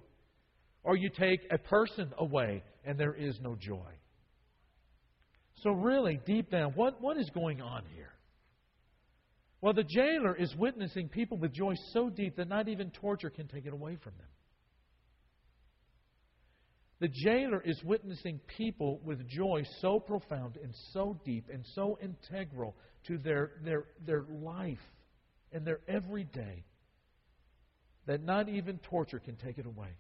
Or 0.82 0.96
you 0.96 1.10
take 1.10 1.40
a 1.50 1.58
person 1.58 2.10
away 2.16 2.62
and 2.86 2.98
there 2.98 3.12
is 3.12 3.38
no 3.42 3.56
joy. 3.56 3.92
So, 5.62 5.72
really, 5.72 6.18
deep 6.24 6.50
down, 6.50 6.72
what, 6.76 7.02
what 7.02 7.18
is 7.18 7.28
going 7.34 7.60
on 7.60 7.82
here? 7.94 8.14
Well, 9.60 9.74
the 9.74 9.84
jailer 9.84 10.34
is 10.34 10.56
witnessing 10.56 11.10
people 11.10 11.36
with 11.36 11.52
joy 11.52 11.74
so 11.92 12.08
deep 12.08 12.36
that 12.36 12.48
not 12.48 12.68
even 12.68 12.90
torture 12.92 13.28
can 13.28 13.48
take 13.48 13.66
it 13.66 13.74
away 13.74 13.98
from 14.02 14.14
them. 14.16 14.28
The 17.00 17.08
jailer 17.08 17.62
is 17.62 17.78
witnessing 17.84 18.40
people 18.56 18.98
with 19.04 19.28
joy 19.28 19.64
so 19.82 20.00
profound 20.00 20.56
and 20.56 20.74
so 20.94 21.20
deep 21.26 21.50
and 21.52 21.66
so 21.74 21.98
integral 22.02 22.74
to 23.06 23.18
their, 23.18 23.52
their, 23.64 23.84
their 24.06 24.24
life 24.42 24.78
and 25.52 25.66
their 25.66 25.80
everyday 25.88 26.64
that 28.06 28.22
not 28.22 28.48
even 28.48 28.78
torture 28.78 29.18
can 29.18 29.36
take 29.36 29.58
it 29.58 29.66
away. 29.66 29.90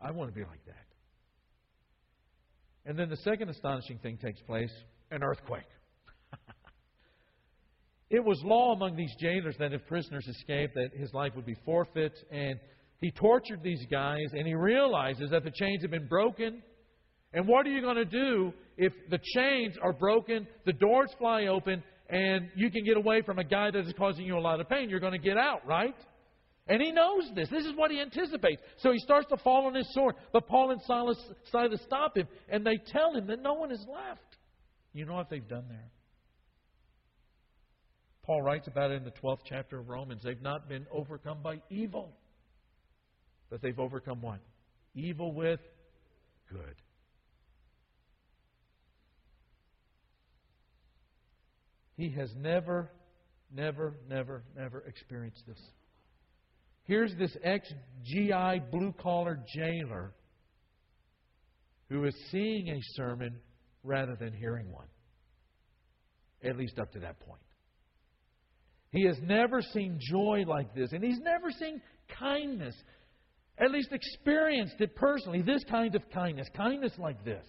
I 0.00 0.10
want 0.10 0.30
to 0.30 0.34
be 0.34 0.44
like 0.44 0.64
that. 0.66 0.86
And 2.84 2.98
then 2.98 3.08
the 3.08 3.16
second 3.18 3.48
astonishing 3.48 3.98
thing 3.98 4.18
takes 4.18 4.40
place 4.42 4.72
an 5.10 5.22
earthquake. 5.22 5.68
it 8.10 8.24
was 8.24 8.40
law 8.42 8.72
among 8.72 8.96
these 8.96 9.14
jailers 9.20 9.54
that 9.58 9.72
if 9.72 9.86
prisoners 9.86 10.26
escaped, 10.26 10.74
that 10.74 10.90
his 10.94 11.12
life 11.12 11.32
would 11.36 11.46
be 11.46 11.56
forfeit. 11.64 12.12
And 12.30 12.58
he 13.00 13.10
tortured 13.12 13.62
these 13.62 13.84
guys, 13.90 14.26
and 14.32 14.46
he 14.46 14.54
realizes 14.54 15.30
that 15.30 15.44
the 15.44 15.50
chains 15.50 15.82
have 15.82 15.90
been 15.90 16.08
broken. 16.08 16.62
And 17.34 17.48
what 17.48 17.66
are 17.66 17.70
you 17.70 17.80
going 17.80 17.96
to 17.96 18.04
do 18.04 18.52
if 18.76 18.92
the 19.10 19.18
chains 19.34 19.76
are 19.82 19.92
broken, 19.92 20.46
the 20.66 20.72
doors 20.72 21.10
fly 21.18 21.46
open, 21.46 21.82
and 22.08 22.50
you 22.54 22.70
can 22.70 22.84
get 22.84 22.96
away 22.96 23.22
from 23.22 23.38
a 23.38 23.44
guy 23.44 23.70
that 23.70 23.86
is 23.86 23.94
causing 23.96 24.26
you 24.26 24.36
a 24.36 24.40
lot 24.40 24.60
of 24.60 24.68
pain? 24.68 24.90
You're 24.90 25.00
going 25.00 25.12
to 25.12 25.18
get 25.18 25.38
out, 25.38 25.66
right? 25.66 25.94
And 26.68 26.80
he 26.80 26.92
knows 26.92 27.24
this. 27.34 27.48
This 27.48 27.64
is 27.64 27.72
what 27.74 27.90
he 27.90 28.00
anticipates. 28.00 28.62
So 28.78 28.92
he 28.92 28.98
starts 28.98 29.28
to 29.30 29.36
fall 29.38 29.66
on 29.66 29.74
his 29.74 29.92
sword. 29.94 30.14
But 30.32 30.46
Paul 30.46 30.70
and 30.70 30.80
Silas 30.82 31.18
decide 31.44 31.70
to 31.70 31.78
stop 31.78 32.16
him, 32.16 32.28
and 32.48 32.64
they 32.64 32.78
tell 32.86 33.14
him 33.14 33.26
that 33.28 33.42
no 33.42 33.54
one 33.54 33.72
is 33.72 33.84
left. 33.88 34.20
You 34.92 35.06
know 35.06 35.14
what 35.14 35.30
they've 35.30 35.46
done 35.48 35.64
there? 35.68 35.90
Paul 38.24 38.42
writes 38.42 38.68
about 38.68 38.92
it 38.92 38.94
in 38.94 39.04
the 39.04 39.12
12th 39.22 39.40
chapter 39.48 39.78
of 39.78 39.88
Romans. 39.88 40.22
They've 40.22 40.40
not 40.40 40.68
been 40.68 40.86
overcome 40.92 41.38
by 41.42 41.60
evil, 41.70 42.12
but 43.50 43.60
they've 43.60 43.78
overcome 43.78 44.20
what? 44.20 44.38
Evil 44.94 45.34
with 45.34 45.60
good. 46.48 46.76
He 52.02 52.10
has 52.18 52.34
never, 52.36 52.90
never, 53.54 53.94
never, 54.08 54.42
never 54.56 54.80
experienced 54.88 55.44
this. 55.46 55.60
Here's 56.82 57.14
this 57.14 57.30
ex 57.44 57.72
GI 58.02 58.60
blue 58.72 58.92
collar 59.00 59.38
jailer 59.54 60.12
who 61.88 62.04
is 62.04 62.14
seeing 62.32 62.70
a 62.70 62.80
sermon 62.96 63.38
rather 63.84 64.16
than 64.16 64.32
hearing 64.32 64.72
one, 64.72 64.88
at 66.42 66.56
least 66.56 66.80
up 66.80 66.90
to 66.94 66.98
that 66.98 67.20
point. 67.20 67.40
He 68.90 69.06
has 69.06 69.18
never 69.22 69.62
seen 69.62 70.00
joy 70.00 70.42
like 70.44 70.74
this, 70.74 70.90
and 70.90 71.04
he's 71.04 71.20
never 71.20 71.52
seen 71.52 71.80
kindness, 72.18 72.74
at 73.58 73.70
least 73.70 73.92
experienced 73.92 74.80
it 74.80 74.96
personally, 74.96 75.40
this 75.40 75.62
kind 75.70 75.94
of 75.94 76.02
kindness, 76.12 76.48
kindness 76.56 76.94
like 76.98 77.24
this. 77.24 77.46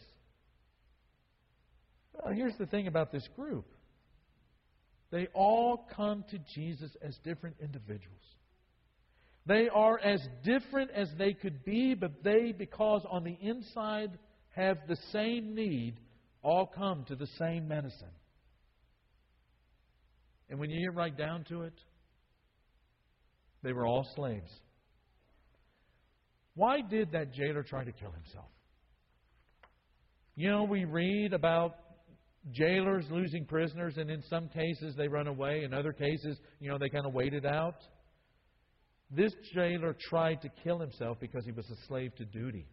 Well, 2.13 2.36
here's 2.36 2.56
the 2.60 2.68
thing 2.68 2.86
about 2.86 3.12
this 3.12 3.28
group 3.36 3.66
they 5.13 5.28
all 5.36 5.88
come 5.95 6.26
to 6.32 6.39
Jesus 6.56 6.89
as 7.04 7.15
different 7.23 7.58
individuals. 7.62 8.23
They 9.45 9.69
are 9.69 9.99
as 9.99 10.19
different 10.43 10.89
as 10.89 11.08
they 11.19 11.34
could 11.34 11.63
be, 11.63 11.93
but 11.93 12.23
they, 12.23 12.52
because 12.52 13.06
on 13.08 13.23
the 13.23 13.38
inside 13.39 14.17
have 14.56 14.80
the 14.88 14.97
same 15.12 15.54
need, 15.54 15.99
all 16.41 16.65
come 16.65 17.06
to 17.10 17.15
the 17.15 17.28
same 17.38 17.67
medicine. 17.67 18.08
And 20.49 20.60
when 20.60 20.71
you 20.71 20.89
get 20.89 20.95
right 20.95 21.15
down 21.15 21.43
to 21.49 21.62
it, 21.62 21.73
they 23.62 23.71
were 23.71 23.86
all 23.86 24.08
slaves. 24.15 24.49
Why 26.56 26.82
did 26.82 27.12
that 27.12 27.34
jailer 27.34 27.62
try 27.62 27.84
to 27.84 27.91
kill 27.91 28.12
himself? 28.12 28.49
You 30.36 30.49
know, 30.49 30.63
we 30.63 30.86
read 30.86 31.34
about 31.34 31.76
jailers 32.51 33.06
losing 33.10 33.45
prisoners, 33.45 33.95
and 33.97 34.10
in 34.10 34.21
some 34.29 34.49
cases 34.49 34.95
they 34.95 35.08
run 35.08 35.27
away. 35.27 35.63
In 35.63 35.73
other 35.73 35.93
cases, 35.93 36.38
you 36.60 36.69
know, 36.69 36.77
they 36.77 36.89
kind 36.89 37.06
of 37.06 37.13
wait 37.13 37.34
it 37.34 37.45
out. 37.45 37.75
This 39.10 39.34
jailer 39.53 39.95
tried 40.10 40.41
to 40.41 40.49
kill 40.63 40.79
himself 40.79 41.19
because 41.19 41.45
he 41.45 41.51
was 41.51 41.69
a 41.69 41.88
slave 41.88 42.15
to 42.15 42.25
duty. 42.25 42.65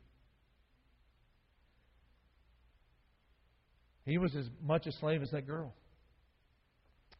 He 4.06 4.18
was 4.18 4.35
as 4.35 4.46
much 4.62 4.87
a 4.87 4.92
slave 4.92 5.22
as 5.22 5.30
that 5.30 5.46
girl. 5.46 5.74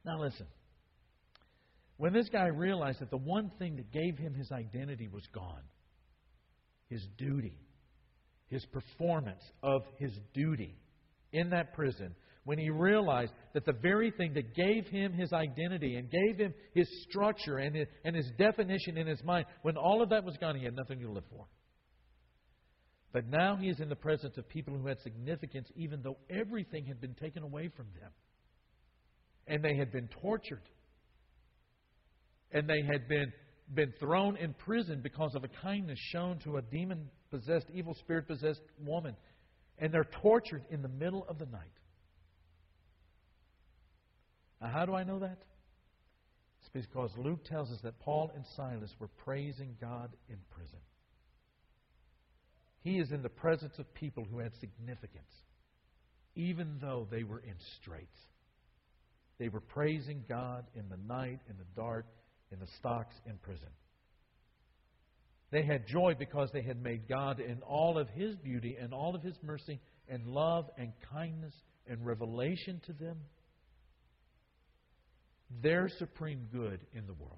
Now, 0.05 0.21
listen. 0.21 0.47
When 1.99 2.15
this 2.15 2.31
guy 2.31 2.47
realized 2.47 3.01
that 3.01 3.11
the 3.11 3.19
one 3.19 3.51
thing 3.59 3.77
that 3.77 3.93
gave 3.93 4.17
him 4.17 4.33
his 4.35 4.51
identity 4.51 5.09
was 5.09 5.23
gone 5.35 5.63
his 6.91 7.07
duty, 7.17 7.57
his 8.49 8.67
performance 8.67 9.43
of 9.63 9.83
his 9.99 10.11
duty 10.35 10.77
in 11.33 11.51
that 11.51 11.73
prison, 11.73 12.15
when 12.51 12.59
he 12.59 12.69
realized 12.69 13.31
that 13.55 13.65
the 13.65 13.73
very 13.81 14.11
thing 14.11 14.35
that 14.35 14.57
gave 14.57 14.85
him 14.89 15.13
his 15.13 15.33
identity 15.33 15.95
and 15.95 16.11
gave 16.11 16.37
him 16.37 16.53
his 16.75 16.89
structure 17.09 17.59
and 17.59 17.77
his, 17.77 17.87
and 18.05 18.17
his 18.17 18.29
definition 18.39 18.99
in 18.99 19.07
his 19.07 19.23
mind, 19.23 19.47
when 19.63 19.77
all 19.77 20.03
of 20.03 20.09
that 20.09 20.25
was 20.25 20.37
gone, 20.39 20.57
he 20.57 20.65
had 20.65 20.75
nothing 20.75 20.99
to 20.99 21.09
live 21.13 21.23
for. 21.31 21.47
But 23.13 23.29
now 23.29 23.55
he 23.55 23.69
is 23.69 23.79
in 23.79 23.89
the 23.89 23.95
presence 23.95 24.37
of 24.37 24.49
people 24.49 24.77
who 24.77 24.85
had 24.89 24.99
significance, 24.99 25.69
even 25.77 26.03
though 26.03 26.17
everything 26.29 26.87
had 26.87 27.01
been 27.01 27.15
taken 27.15 27.45
away 27.45 27.71
from 27.77 27.87
them. 28.01 28.11
And 29.47 29.63
they 29.63 29.77
had 29.77 29.93
been 29.93 30.09
tortured. 30.21 30.69
And 32.51 32.69
they 32.69 32.83
had 32.83 33.07
been, 33.07 33.33
been 33.73 33.93
thrown 34.01 34.37
in 34.37 34.55
prison 34.55 35.03
because 35.05 35.37
of 35.37 35.45
a 35.45 35.49
kindness 35.63 36.01
shown 36.11 36.41
to 36.41 36.57
a 36.57 36.63
demon 36.63 37.11
possessed, 37.31 37.67
evil 37.73 37.95
spirit 37.95 38.27
possessed 38.27 38.63
woman. 38.85 39.15
And 39.79 39.95
they're 39.95 40.11
tortured 40.21 40.65
in 40.73 40.83
the 40.83 40.89
middle 40.89 41.25
of 41.29 41.39
the 41.39 41.47
night. 41.47 41.71
Now, 44.61 44.69
how 44.69 44.87
do 44.87 44.95
I 44.95 45.05
know 45.05 45.19
that? 45.21 45.39
It's 46.61 46.87
because 46.87 47.11
Luke 47.17 47.45
tells 47.45 47.71
us 47.71 47.79
that 47.83 47.99
Paul 48.01 48.31
and 48.35 48.45
Silas 48.57 48.95
were 48.99 49.09
praising 49.25 49.77
God 49.81 50.11
in 50.29 50.37
prison. 50.51 50.79
He 52.83 52.99
is 52.99 53.11
in 53.13 53.23
the 53.23 53.29
presence 53.29 53.75
of 53.79 53.93
people 53.95 54.27
who 54.31 54.39
had 54.39 54.53
significance, 54.61 55.33
even 56.35 56.79
though 56.81 57.07
they 57.11 57.25
were 57.25 57.41
in 57.41 57.55
straits. 57.81 58.17
They 59.39 59.49
were 59.49 59.61
praising 59.61 60.25
God 60.29 60.67
in 60.75 60.89
the 60.89 60.97
night, 60.97 61.41
in 61.49 61.57
the 61.57 61.65
dark, 61.75 62.07
in 62.53 62.59
the 62.59 62.67
stocks, 62.79 63.15
in 63.27 63.39
prison. 63.39 63.69
They 65.51 65.63
had 65.63 65.87
joy 65.89 66.15
because 66.19 66.51
they 66.53 66.63
had 66.63 66.83
made 66.83 67.09
God 67.09 67.41
in 67.41 67.63
all 67.63 67.99
of 67.99 68.09
His 68.11 68.37
beauty 68.37 68.77
and 68.81 68.93
all 68.93 69.15
of 69.15 69.23
His 69.23 69.37
mercy 69.43 69.81
and 70.09 70.27
love 70.27 70.67
and 70.77 70.93
kindness 71.13 71.55
and 71.87 72.05
revelation 72.05 72.81
to 72.87 72.93
them 72.93 73.17
their 75.63 75.89
supreme 75.89 76.49
good 76.53 76.81
in 76.93 77.07
the 77.07 77.15
world. 77.15 77.37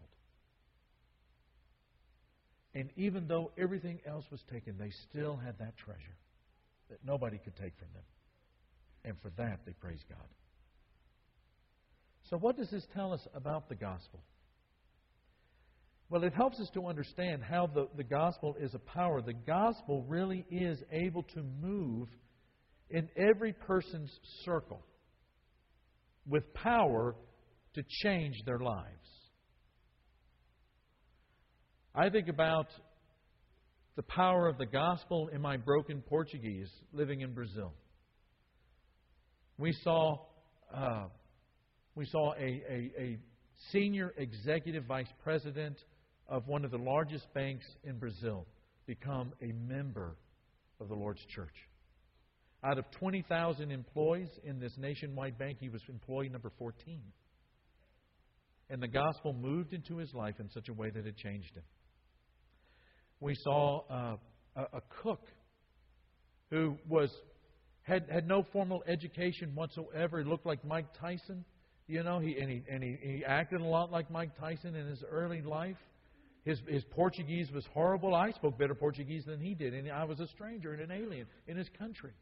And 2.75 2.91
even 2.97 3.27
though 3.27 3.51
everything 3.59 4.01
else 4.07 4.25
was 4.31 4.41
taken, 4.51 4.77
they 4.79 4.91
still 5.11 5.37
had 5.37 5.59
that 5.59 5.77
treasure 5.77 6.17
that 6.89 6.99
nobody 7.05 7.39
could 7.39 7.57
take 7.57 7.77
from 7.79 7.89
them. 7.93 8.03
And 9.05 9.17
for 9.21 9.31
that, 9.37 9.61
they 9.67 9.73
praise 9.73 10.03
God. 10.09 10.27
So, 12.31 12.39
what 12.39 12.57
does 12.57 12.71
this 12.71 12.87
tell 12.95 13.13
us 13.13 13.27
about 13.35 13.69
the 13.69 13.75
gospel? 13.75 14.23
Well, 16.09 16.25
it 16.25 16.35
helps 16.35 16.61
us 16.61 16.71
to 16.75 16.87
understand 16.87 17.43
how 17.43 17.67
the, 17.67 17.89
the 17.97 18.05
gospel 18.05 18.55
is 18.61 18.75
a 18.75 18.79
power. 18.79 19.23
The 19.23 19.33
gospel 19.33 20.05
really 20.07 20.45
is 20.51 20.79
able 20.91 21.23
to 21.35 21.43
move 21.61 22.09
in 22.91 23.09
every 23.17 23.55
person's 23.55 24.11
circle 24.45 24.83
with 26.27 26.53
power 26.55 27.17
to 27.75 27.83
change 28.03 28.37
their 28.45 28.59
lives. 28.59 29.09
I 31.95 32.09
think 32.09 32.29
about 32.29 32.69
the 33.97 34.03
power 34.03 34.49
of 34.49 34.57
the 34.57 34.67
gospel 34.67 35.29
in 35.29 35.41
my 35.41 35.57
broken 35.57 36.01
Portuguese 36.01 36.71
living 36.93 37.21
in 37.21 37.35
Brazil. 37.35 37.73
We 39.59 39.73
saw, 39.85 40.17
uh, 40.75 41.05
we 41.95 42.07
saw 42.07 42.33
a, 42.35 42.39
a, 42.39 42.93
a 42.99 43.19
senior 43.71 44.15
executive 44.17 44.85
vice 44.85 45.13
president 45.23 45.77
of 46.29 46.49
one 46.49 46.65
of 46.65 46.71
the 46.71 46.79
largest 46.79 47.27
banks 47.35 47.67
in 47.85 47.99
Brazil 47.99 48.47
become 48.87 49.33
a 49.43 49.53
member 49.53 50.17
of 50.81 50.89
the 50.89 50.95
Lord's 50.95 51.25
church. 51.35 51.55
Out 52.65 52.79
of 52.79 52.91
20,000 52.93 53.71
employees 53.71 54.29
in 54.45 54.59
this 54.59 54.73
nationwide 54.79 55.37
bank, 55.37 55.59
he 55.61 55.69
was 55.69 55.83
employee 55.89 56.29
number 56.29 56.51
14. 56.59 57.01
And 58.73 58.83
the 58.83 58.89
gospel 58.89 59.35
moved 59.35 59.75
into 59.75 59.99
his 59.99 60.15
life 60.15 60.37
in 60.41 60.49
such 60.49 60.71
a 60.71 60.73
way 60.73 60.89
that 60.89 61.07
it 61.07 61.15
changed 61.19 61.55
him. 61.55 61.63
We 63.21 63.35
saw 63.35 63.83
a, 63.91 64.19
a 64.57 64.81
cook 65.03 65.29
who 66.49 66.79
was 66.89 67.11
had 67.83 68.07
had 68.11 68.27
no 68.27 68.47
formal 68.51 68.83
education 68.89 69.55
whatsoever. 69.55 70.23
He 70.23 70.25
looked 70.25 70.47
like 70.47 70.65
Mike 70.65 70.87
Tyson, 70.99 71.45
you 71.87 72.03
know. 72.03 72.19
He 72.19 72.39
and 72.39 72.51
he 72.51 72.63
and 72.67 72.83
he, 72.83 72.97
he 73.03 73.25
acted 73.27 73.61
a 73.61 73.65
lot 73.65 73.93
like 73.93 74.11
Mike 74.11 74.39
Tyson 74.41 74.75
in 74.75 74.87
his 74.87 75.05
early 75.07 75.43
life. 75.43 75.77
His 76.47 76.59
his 76.67 76.83
Portuguese 76.93 77.53
was 77.53 77.67
horrible. 77.75 78.15
I 78.15 78.31
spoke 78.31 78.59
better 78.59 78.75
Portuguese 78.75 79.25
than 79.27 79.39
he 79.39 79.55
did, 79.55 79.75
and 79.75 79.93
I 79.93 80.05
was 80.05 80.19
a 80.19 80.29
stranger 80.29 80.73
and 80.73 80.81
an 80.81 80.91
alien 80.91 81.27
in 81.47 81.59
his 81.59 81.69
country. 81.79 82.13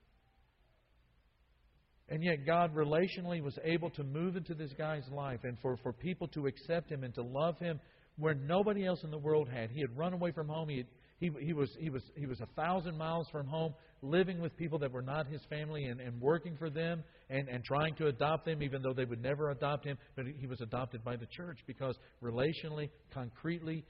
And 2.11 2.23
yet, 2.23 2.45
God 2.45 2.75
relationally 2.75 3.41
was 3.43 3.57
able 3.65 3.91
to 3.91 4.03
move 4.03 4.37
into 4.37 4.55
this 4.55 4.73
guy's 4.77 5.09
life 5.13 5.41
and 5.45 5.57
for, 5.61 5.77
for 5.77 5.93
people 5.93 6.27
to 6.29 6.47
accept 6.47 6.91
him 6.91 7.05
and 7.05 7.15
to 7.15 7.23
love 7.23 7.59
him 7.59 7.81
where 8.19 8.35
nobody 8.35 8.85
else 8.85 9.03
in 9.05 9.11
the 9.11 9.19
world 9.19 9.49
had. 9.49 9.71
He 9.71 9.81
had 9.81 9.97
run 9.97 10.13
away 10.13 10.33
from 10.33 10.49
home. 10.49 10.69
He 10.69 10.79
had, 10.79 10.87
He, 11.21 11.31
he, 11.41 11.53
was, 11.53 11.71
he, 11.79 11.89
was, 11.89 12.03
he 12.17 12.27
was 12.27 12.41
a 12.41 12.47
thousand 12.61 12.99
miles 12.99 13.29
from 13.31 13.47
home, 13.47 13.75
living 14.03 14.41
with 14.41 14.57
people 14.57 14.79
that 14.81 14.91
were 14.91 15.03
not 15.03 15.27
his 15.29 15.41
family 15.49 15.85
and, 15.85 16.01
and 16.01 16.21
working 16.21 16.57
for 16.57 16.69
them 16.69 17.05
and, 17.29 17.49
and 17.49 17.63
trying 17.65 17.95
to 17.97 18.09
adopt 18.09 18.45
them, 18.45 18.63
even 18.63 18.83
though 18.83 18.93
they 18.93 19.05
would 19.05 19.23
never 19.23 19.51
adopt 19.51 19.85
him. 19.85 19.97
But 20.17 20.27
he 20.39 20.47
was 20.47 20.61
adopted 20.61 21.05
by 21.05 21.17
the 21.17 21.27
church 21.27 21.59
because 21.67 21.97
relationally, 22.23 22.91
concretely, 23.15 23.85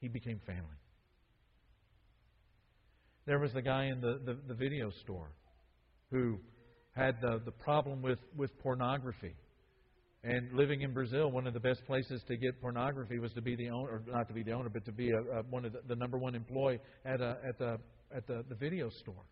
he 0.00 0.08
became 0.08 0.40
family. 0.46 0.78
There 3.26 3.38
was 3.38 3.52
the 3.52 3.62
guy 3.62 3.86
in 3.86 4.00
the, 4.00 4.20
the, 4.24 4.38
the 4.48 4.54
video 4.54 4.90
store 5.02 5.30
who 6.10 6.38
had 6.96 7.20
the, 7.20 7.40
the 7.44 7.50
problem 7.50 8.02
with, 8.02 8.18
with 8.36 8.50
pornography. 8.60 9.34
And 10.24 10.52
living 10.54 10.80
in 10.80 10.92
Brazil, 10.92 11.30
one 11.30 11.46
of 11.46 11.54
the 11.54 11.60
best 11.60 11.84
places 11.86 12.22
to 12.26 12.36
get 12.36 12.60
pornography 12.60 13.18
was 13.18 13.32
to 13.34 13.42
be 13.42 13.54
the 13.54 13.68
owner, 13.68 13.88
or 13.88 14.02
not 14.08 14.26
to 14.28 14.34
be 14.34 14.42
the 14.42 14.52
owner, 14.52 14.68
but 14.68 14.84
to 14.86 14.92
be 14.92 15.10
a, 15.10 15.18
a, 15.18 15.42
one 15.50 15.64
of 15.64 15.72
the, 15.72 15.80
the 15.86 15.94
number 15.94 16.18
one 16.18 16.34
employee 16.34 16.80
at, 17.04 17.20
a, 17.20 17.36
at, 17.46 17.58
the, 17.58 17.78
at 18.14 18.26
the, 18.26 18.42
the 18.48 18.54
video 18.54 18.88
store. 18.90 19.22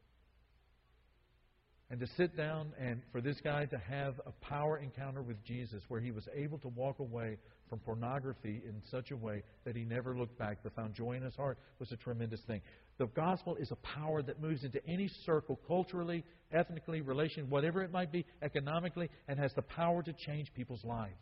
And 1.91 2.01
to 2.01 2.07
sit 2.17 2.37
down 2.37 2.73
and 2.81 3.03
for 3.13 3.21
this 3.21 3.37
guy 3.45 3.67
to 3.67 3.79
have 3.79 4.21
a 4.27 4.33
power 4.45 4.79
encounter 4.79 5.23
with 5.23 5.43
Jesus 5.45 5.83
where 5.89 6.01
he 6.01 6.13
was 6.13 6.27
able 6.35 6.59
to 6.59 6.69
walk 6.69 6.99
away 6.99 7.37
from 7.69 7.79
pornography 7.79 8.63
in 8.67 8.83
such 8.91 9.11
a 9.11 9.17
way 9.17 9.43
that 9.65 9.77
he 9.77 9.85
never 9.85 10.17
looked 10.17 10.39
back 10.39 10.59
but 10.63 10.75
found 10.75 10.95
joy 10.95 11.13
in 11.13 11.23
his 11.23 11.37
heart 11.37 11.59
was 11.79 11.93
a 11.93 11.97
tremendous 11.97 12.41
thing. 12.47 12.63
The 12.99 13.07
gospel 13.07 13.57
is 13.57 13.71
a 13.71 13.77
power 13.77 14.23
that 14.23 14.41
moves 14.41 14.65
into 14.65 14.81
any 14.89 15.11
circle, 15.27 15.61
culturally, 15.67 16.25
ethnically, 16.53 17.01
relation, 17.01 17.51
whatever 17.51 17.83
it 17.83 17.93
might 17.93 18.13
be, 18.13 18.25
economically, 18.43 19.11
and 19.29 19.39
has 19.39 19.53
the 19.55 19.63
power 19.63 20.03
to 20.03 20.13
change 20.13 20.53
people's 20.55 20.85
lives. 20.85 21.13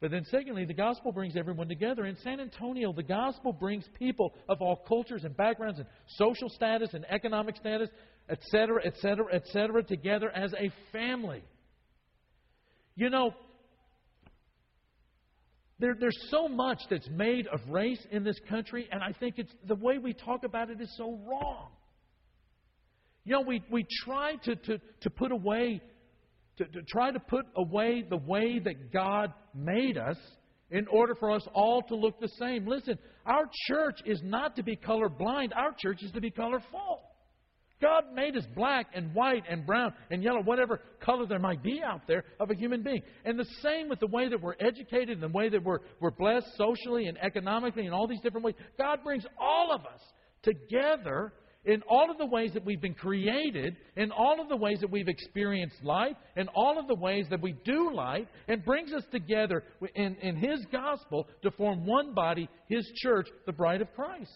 But 0.00 0.12
then, 0.12 0.24
secondly, 0.30 0.64
the 0.64 0.74
gospel 0.74 1.10
brings 1.10 1.36
everyone 1.36 1.68
together. 1.68 2.06
In 2.06 2.16
San 2.22 2.38
Antonio, 2.38 2.92
the 2.92 3.02
gospel 3.02 3.52
brings 3.52 3.84
people 3.98 4.32
of 4.48 4.62
all 4.62 4.76
cultures 4.86 5.24
and 5.24 5.36
backgrounds 5.36 5.80
and 5.80 5.88
social 6.16 6.48
status 6.50 6.90
and 6.92 7.04
economic 7.10 7.56
status 7.56 7.88
etc., 8.28 8.84
etc., 8.84 9.34
etc., 9.34 9.82
together 9.82 10.30
as 10.30 10.52
a 10.54 10.70
family. 10.92 11.42
You 12.96 13.10
know, 13.10 13.32
there, 15.78 15.96
there's 15.98 16.18
so 16.30 16.48
much 16.48 16.80
that's 16.90 17.08
made 17.10 17.46
of 17.46 17.60
race 17.68 18.04
in 18.10 18.24
this 18.24 18.38
country, 18.48 18.88
and 18.90 19.02
I 19.02 19.12
think 19.12 19.38
it's 19.38 19.52
the 19.66 19.76
way 19.76 19.98
we 19.98 20.12
talk 20.12 20.44
about 20.44 20.70
it 20.70 20.80
is 20.80 20.92
so 20.96 21.18
wrong. 21.28 21.68
You 23.24 23.32
know, 23.34 23.40
we, 23.42 23.62
we 23.70 23.86
try 24.04 24.34
to, 24.44 24.56
to, 24.56 24.80
to 25.02 25.10
put 25.10 25.30
away, 25.30 25.80
to, 26.56 26.64
to 26.64 26.82
try 26.88 27.12
to 27.12 27.20
put 27.20 27.46
away 27.56 28.04
the 28.08 28.16
way 28.16 28.58
that 28.58 28.92
God 28.92 29.32
made 29.54 29.96
us 29.96 30.16
in 30.70 30.86
order 30.88 31.14
for 31.14 31.30
us 31.30 31.46
all 31.54 31.82
to 31.82 31.94
look 31.94 32.20
the 32.20 32.30
same. 32.40 32.66
Listen, 32.66 32.98
our 33.24 33.48
church 33.68 34.00
is 34.04 34.20
not 34.24 34.56
to 34.56 34.62
be 34.62 34.76
colorblind, 34.76 35.50
our 35.54 35.74
church 35.78 36.02
is 36.02 36.10
to 36.12 36.20
be 36.20 36.30
colorful. 36.30 37.02
God 37.80 38.04
made 38.12 38.36
us 38.36 38.44
black 38.56 38.86
and 38.94 39.14
white 39.14 39.44
and 39.48 39.64
brown 39.64 39.92
and 40.10 40.22
yellow, 40.22 40.42
whatever 40.42 40.80
color 41.00 41.26
there 41.26 41.38
might 41.38 41.62
be 41.62 41.80
out 41.82 42.02
there 42.08 42.24
of 42.40 42.50
a 42.50 42.54
human 42.54 42.82
being. 42.82 43.02
And 43.24 43.38
the 43.38 43.46
same 43.62 43.88
with 43.88 44.00
the 44.00 44.08
way 44.08 44.28
that 44.28 44.40
we're 44.40 44.56
educated 44.58 45.10
and 45.10 45.22
the 45.22 45.36
way 45.36 45.48
that 45.48 45.62
we're, 45.62 45.78
we're 46.00 46.10
blessed 46.10 46.48
socially 46.56 47.06
and 47.06 47.16
economically 47.18 47.86
and 47.86 47.94
all 47.94 48.08
these 48.08 48.20
different 48.20 48.44
ways. 48.44 48.56
God 48.76 49.04
brings 49.04 49.24
all 49.40 49.72
of 49.72 49.82
us 49.82 50.00
together 50.42 51.32
in 51.64 51.82
all 51.82 52.10
of 52.10 52.18
the 52.18 52.26
ways 52.26 52.52
that 52.54 52.64
we've 52.64 52.80
been 52.80 52.94
created, 52.94 53.76
in 53.96 54.10
all 54.10 54.40
of 54.40 54.48
the 54.48 54.56
ways 54.56 54.78
that 54.80 54.90
we've 54.90 55.08
experienced 55.08 55.84
life, 55.84 56.16
in 56.36 56.48
all 56.48 56.78
of 56.78 56.86
the 56.88 56.94
ways 56.94 57.26
that 57.30 57.42
we 57.42 57.52
do 57.64 57.92
life, 57.92 58.26
and 58.48 58.64
brings 58.64 58.92
us 58.92 59.02
together 59.12 59.64
in, 59.94 60.16
in 60.16 60.36
His 60.36 60.64
gospel 60.72 61.28
to 61.42 61.50
form 61.52 61.84
one 61.84 62.14
body, 62.14 62.48
His 62.68 62.90
church, 62.96 63.28
the 63.44 63.52
bride 63.52 63.82
of 63.82 63.92
Christ. 63.94 64.32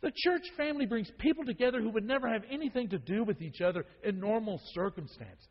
The 0.00 0.12
church 0.14 0.42
family 0.56 0.86
brings 0.86 1.10
people 1.18 1.44
together 1.44 1.80
who 1.80 1.90
would 1.90 2.04
never 2.04 2.28
have 2.28 2.42
anything 2.50 2.88
to 2.90 2.98
do 2.98 3.24
with 3.24 3.42
each 3.42 3.60
other 3.60 3.84
in 4.04 4.20
normal 4.20 4.60
circumstances. 4.72 5.48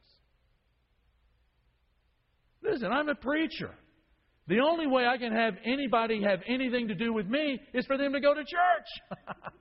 Listen, 2.64 2.92
I'm 2.92 3.10
a 3.10 3.16
preacher. 3.16 3.72
The 4.48 4.60
only 4.60 4.88
way 4.88 5.06
I 5.06 5.18
can 5.18 5.34
have 5.34 5.56
anybody 5.66 6.24
have 6.24 6.40
anything 6.48 6.88
to 6.88 6.96
do 6.96 7.12
with 7.12 7.28
me 7.28 7.60
is 7.74 7.86
for 7.86 7.98
them 7.98 8.14
to 8.14 8.22
go 8.22 8.34
to 8.34 8.40
church. 8.40 9.20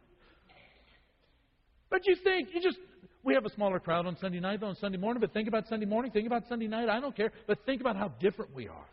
but 1.91 2.07
you 2.07 2.17
think, 2.23 2.51
you 2.55 2.63
just, 2.63 2.79
we 3.25 3.35
have 3.35 3.45
a 3.45 3.51
smaller 3.51 3.81
crowd 3.81 4.07
on 4.07 4.17
Sunday 4.21 4.39
night 4.39 4.61
than 4.61 4.69
on 4.71 4.77
Sunday 4.77 4.99
morning, 4.99 5.21
but 5.21 5.33
think 5.33 5.49
about 5.49 5.67
Sunday 5.69 5.87
morning, 5.87 6.13
think 6.13 6.29
about 6.29 6.45
Sunday 6.49 6.69
night, 6.69 6.89
I 6.89 7.01
don't 7.01 7.17
care, 7.17 7.33
but 7.49 7.59
think 7.67 7.81
about 7.81 7.97
how 7.97 8.09
different 8.21 8.55
we 8.55 8.69
are. 8.69 8.87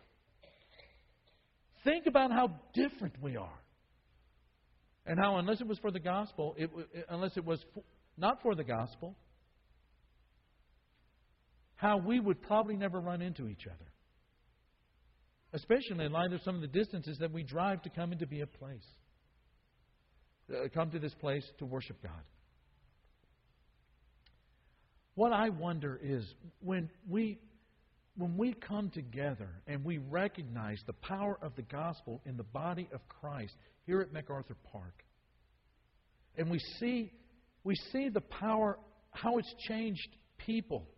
Think 1.84 2.06
about 2.06 2.32
how 2.32 2.50
different 2.74 3.14
we 3.22 3.36
are. 3.36 3.63
And 5.06 5.18
how, 5.18 5.36
unless 5.36 5.60
it 5.60 5.66
was 5.66 5.78
for 5.78 5.90
the 5.90 6.00
gospel, 6.00 6.54
it, 6.56 6.70
unless 7.08 7.36
it 7.36 7.44
was 7.44 7.62
for, 7.74 7.82
not 8.16 8.40
for 8.42 8.54
the 8.54 8.64
gospel, 8.64 9.14
how 11.76 11.98
we 11.98 12.20
would 12.20 12.40
probably 12.42 12.76
never 12.76 13.00
run 13.00 13.20
into 13.20 13.48
each 13.48 13.66
other. 13.66 13.90
Especially 15.52 16.04
in 16.04 16.12
light 16.12 16.32
of 16.32 16.40
some 16.42 16.54
of 16.54 16.60
the 16.60 16.66
distances 16.66 17.18
that 17.18 17.32
we 17.32 17.42
drive 17.42 17.82
to 17.82 17.90
come 17.90 18.12
into 18.12 18.26
be 18.26 18.40
a 18.40 18.46
place. 18.46 18.86
Uh, 20.50 20.68
come 20.72 20.90
to 20.90 20.98
this 20.98 21.14
place 21.14 21.44
to 21.58 21.66
worship 21.66 22.02
God. 22.02 22.22
What 25.14 25.32
I 25.32 25.50
wonder 25.50 25.98
is 26.02 26.24
when 26.60 26.90
we 27.08 27.38
when 28.16 28.36
we 28.36 28.54
come 28.54 28.90
together 28.90 29.48
and 29.66 29.84
we 29.84 29.98
recognize 29.98 30.80
the 30.86 30.92
power 30.92 31.38
of 31.42 31.54
the 31.56 31.62
gospel 31.62 32.20
in 32.24 32.36
the 32.36 32.44
body 32.44 32.88
of 32.92 33.00
Christ 33.08 33.54
here 33.86 34.00
at 34.00 34.12
MacArthur 34.12 34.56
Park, 34.72 35.02
and 36.36 36.50
we 36.50 36.58
see, 36.78 37.12
we 37.64 37.74
see 37.92 38.08
the 38.08 38.20
power, 38.20 38.78
how 39.10 39.38
it's 39.38 39.54
changed 39.68 40.08
people. 40.38 40.88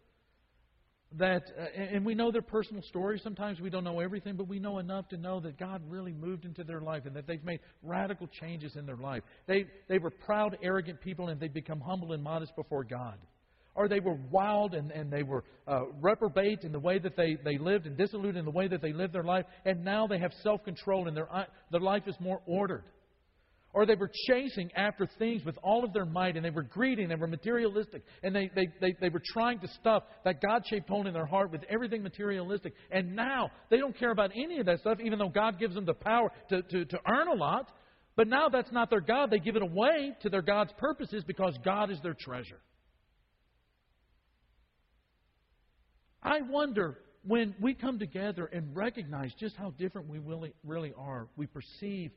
That, 1.13 1.43
uh, 1.59 1.81
and 1.95 2.05
we 2.05 2.15
know 2.15 2.33
their 2.33 2.43
personal 2.43 2.83
stories. 2.83 3.23
Sometimes 3.23 3.61
we 3.61 3.71
don't 3.71 3.85
know 3.85 4.01
everything, 4.01 4.37
but 4.37 4.49
we 4.49 4.59
know 4.59 4.79
enough 4.79 5.09
to 5.11 5.17
know 5.17 5.41
that 5.41 5.57
God 5.57 5.81
really 5.89 6.13
moved 6.13 6.45
into 6.45 6.65
their 6.65 6.81
life 6.81 7.07
and 7.07 7.15
that 7.15 7.27
they've 7.27 7.45
made 7.45 7.61
radical 7.83 8.27
changes 8.27 8.75
in 8.77 8.87
their 8.87 8.97
life. 8.97 9.23
They, 9.47 9.67
they 9.89 9.99
were 9.99 10.11
proud, 10.11 10.59
arrogant 10.63 11.01
people, 11.01 11.29
and 11.29 11.41
they've 11.41 11.53
become 11.53 11.81
humble 11.81 12.13
and 12.13 12.23
modest 12.23 12.57
before 12.57 12.85
God 12.85 13.19
or 13.77 13.89
they 13.89 14.01
were 14.01 14.19
wild 14.31 14.75
and, 14.75 14.91
and 14.91 15.13
they 15.13 15.23
were 15.23 15.45
uh, 15.69 15.83
reprobate 16.01 16.63
in 16.63 16.73
the 16.73 16.81
way 16.81 16.99
that 16.99 17.17
they, 17.17 17.37
they 17.45 17.59
lived 17.59 17.87
and 17.87 17.97
dissolute 17.97 18.37
in 18.37 18.45
the 18.45 18.51
way 18.51 18.67
that 18.67 18.83
they 18.83 18.93
lived 18.93 19.13
their 19.13 19.23
life, 19.23 19.45
and 19.65 19.85
now 19.85 20.07
they 20.07 20.19
have 20.19 20.33
self 20.43 20.65
control 20.65 21.07
and 21.07 21.17
their, 21.17 21.33
uh, 21.35 21.45
their 21.71 21.81
life 21.81 22.03
is 22.07 22.17
more 22.19 22.41
ordered. 22.47 22.85
Or 23.73 23.85
they 23.85 23.95
were 23.95 24.11
chasing 24.27 24.71
after 24.75 25.07
things 25.19 25.45
with 25.45 25.59
all 25.63 25.85
of 25.85 25.93
their 25.93 26.07
might, 26.07 26.37
and 26.37 26.43
they 26.43 26.51
were 26.51 26.63
greedy, 26.63 27.03
and 27.03 27.11
they 27.11 27.17
were 27.17 27.27
materialistic, 27.27 28.05
and 28.23 28.35
they, 28.35 28.51
they, 28.55 28.69
they, 28.81 28.97
they 29.03 29.09
were 29.11 29.21
trying 29.35 29.61
to 29.61 29.69
stuff 29.69 30.05
that 30.25 30.41
God 30.41 30.63
shaped 30.67 30.89
hole 30.89 31.07
in 31.07 31.13
their 31.13 31.27
heart 31.27 31.53
with 31.53 31.61
everything 31.69 32.03
materialistic. 32.03 32.73
And 32.91 33.15
now 33.15 33.51
they 33.69 33.77
don't 33.77 33.95
care 33.95 34.13
about 34.13 34.31
any 34.35 34.61
of 34.61 34.67
that 34.67 34.81
stuff, 34.81 34.97
even 35.05 35.19
though 35.19 35.29
God 35.29 35.59
gives 35.59 35.75
them 35.75 35.85
the 35.85 35.93
power 35.93 36.33
to, 36.49 36.63
to, 36.63 36.85
to 36.87 36.99
earn 37.07 37.29
a 37.29 37.35
lot. 37.35 37.71
But 38.17 38.29
now 38.29 38.49
that's 38.49 38.73
not 38.73 38.89
their 38.89 39.03
God. 39.03 39.31
They 39.31 39.41
give 39.41 39.57
it 39.57 39.63
away 39.63 40.17
to 40.23 40.31
their 40.31 40.41
God's 40.41 40.73
purposes 40.79 41.23
because 41.27 41.55
God 41.63 41.91
is 41.91 42.01
their 42.03 42.17
treasure. 42.19 42.61
I 46.27 46.41
wonder 46.41 46.99
when 47.25 47.55
we 47.61 47.73
come 47.73 48.01
together 48.01 48.47
and 48.47 48.75
recognize 48.75 49.33
just 49.39 49.55
how 49.57 49.71
different 49.79 50.09
we 50.09 50.19
really, 50.19 50.53
really 50.65 50.93
are, 50.99 51.29
we 51.37 51.47
perceive 51.47 52.11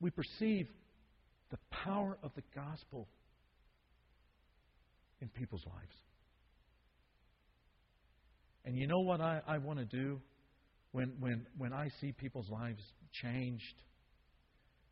we 0.00 0.10
perceive 0.10 0.66
the 1.52 1.58
power 1.70 2.18
of 2.24 2.32
the 2.34 2.42
gospel 2.54 3.06
in 5.20 5.28
people's 5.28 5.64
lives. 5.64 5.94
And 8.64 8.76
you 8.76 8.88
know 8.88 8.98
what 9.00 9.20
I, 9.20 9.40
I 9.46 9.58
want 9.58 9.78
to 9.78 9.84
do 9.84 10.20
when, 10.90 11.12
when, 11.20 11.46
when 11.56 11.72
I 11.72 11.90
see 12.00 12.10
people's 12.10 12.50
lives 12.50 12.82
changed 13.12 13.74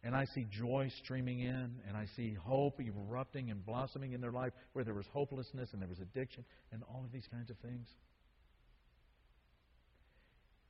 and 0.02 0.14
I 0.16 0.24
see 0.34 0.46
joy 0.50 0.90
streaming 1.04 1.40
in, 1.40 1.74
and 1.86 1.96
I 1.96 2.06
see 2.16 2.34
hope 2.34 2.80
erupting 2.80 3.50
and 3.50 3.64
blossoming 3.64 4.12
in 4.12 4.20
their 4.20 4.32
life 4.32 4.52
where 4.72 4.84
there 4.84 4.94
was 4.94 5.06
hopelessness 5.12 5.70
and 5.72 5.80
there 5.80 5.88
was 5.88 5.98
addiction 5.98 6.44
and 6.72 6.82
all 6.84 7.04
of 7.04 7.12
these 7.12 7.26
kinds 7.30 7.50
of 7.50 7.56
things. 7.58 7.86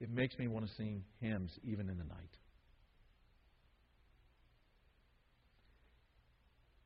It 0.01 0.11
makes 0.11 0.37
me 0.38 0.49
want 0.49 0.66
to 0.66 0.75
sing 0.75 1.05
hymns 1.21 1.53
even 1.62 1.88
in 1.88 1.99
the 1.99 2.05
night. 2.05 2.37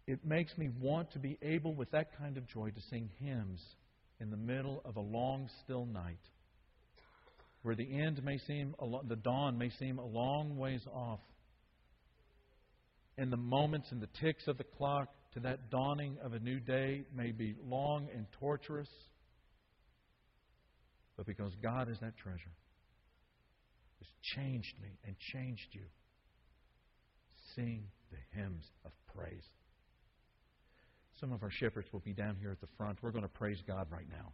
It 0.06 0.24
makes 0.24 0.56
me 0.58 0.68
want 0.80 1.12
to 1.12 1.18
be 1.18 1.38
able, 1.40 1.74
with 1.74 1.90
that 1.92 2.18
kind 2.18 2.36
of 2.36 2.46
joy, 2.46 2.70
to 2.70 2.80
sing 2.90 3.08
hymns 3.20 3.62
in 4.20 4.30
the 4.30 4.36
middle 4.36 4.82
of 4.84 4.96
a 4.96 5.00
long, 5.00 5.48
still 5.64 5.86
night 5.86 6.18
where 7.62 7.74
the 7.74 7.88
end 7.90 8.22
may 8.22 8.36
seem, 8.46 8.74
the 9.08 9.16
dawn 9.16 9.56
may 9.56 9.70
seem 9.78 9.98
a 9.98 10.04
long 10.04 10.58
ways 10.58 10.82
off 10.92 11.20
and 13.16 13.32
the 13.32 13.36
moments 13.36 13.88
and 13.90 14.00
the 14.00 14.08
ticks 14.20 14.46
of 14.48 14.58
the 14.58 14.64
clock 14.64 15.08
to 15.34 15.40
that 15.40 15.70
dawning 15.70 16.16
of 16.22 16.32
a 16.32 16.38
new 16.38 16.60
day 16.60 17.04
may 17.14 17.32
be 17.32 17.54
long 17.64 18.08
and 18.14 18.26
torturous, 18.38 18.88
but 21.16 21.26
because 21.26 21.52
God 21.62 21.88
is 21.88 21.98
that 22.00 22.16
treasure, 22.16 22.54
has 23.98 24.08
changed 24.36 24.74
me 24.82 24.88
and 25.04 25.16
changed 25.32 25.68
you. 25.72 25.84
sing 27.54 27.84
the 28.10 28.40
hymns 28.40 28.64
of 28.84 28.90
praise. 29.14 29.44
Some 31.20 31.32
of 31.32 31.42
our 31.42 31.50
shepherds 31.50 31.88
will 31.92 32.00
be 32.00 32.12
down 32.12 32.36
here 32.40 32.50
at 32.50 32.60
the 32.60 32.66
front. 32.76 32.98
We're 33.02 33.12
going 33.12 33.22
to 33.22 33.28
praise 33.28 33.58
God 33.66 33.86
right 33.90 34.08
now 34.10 34.32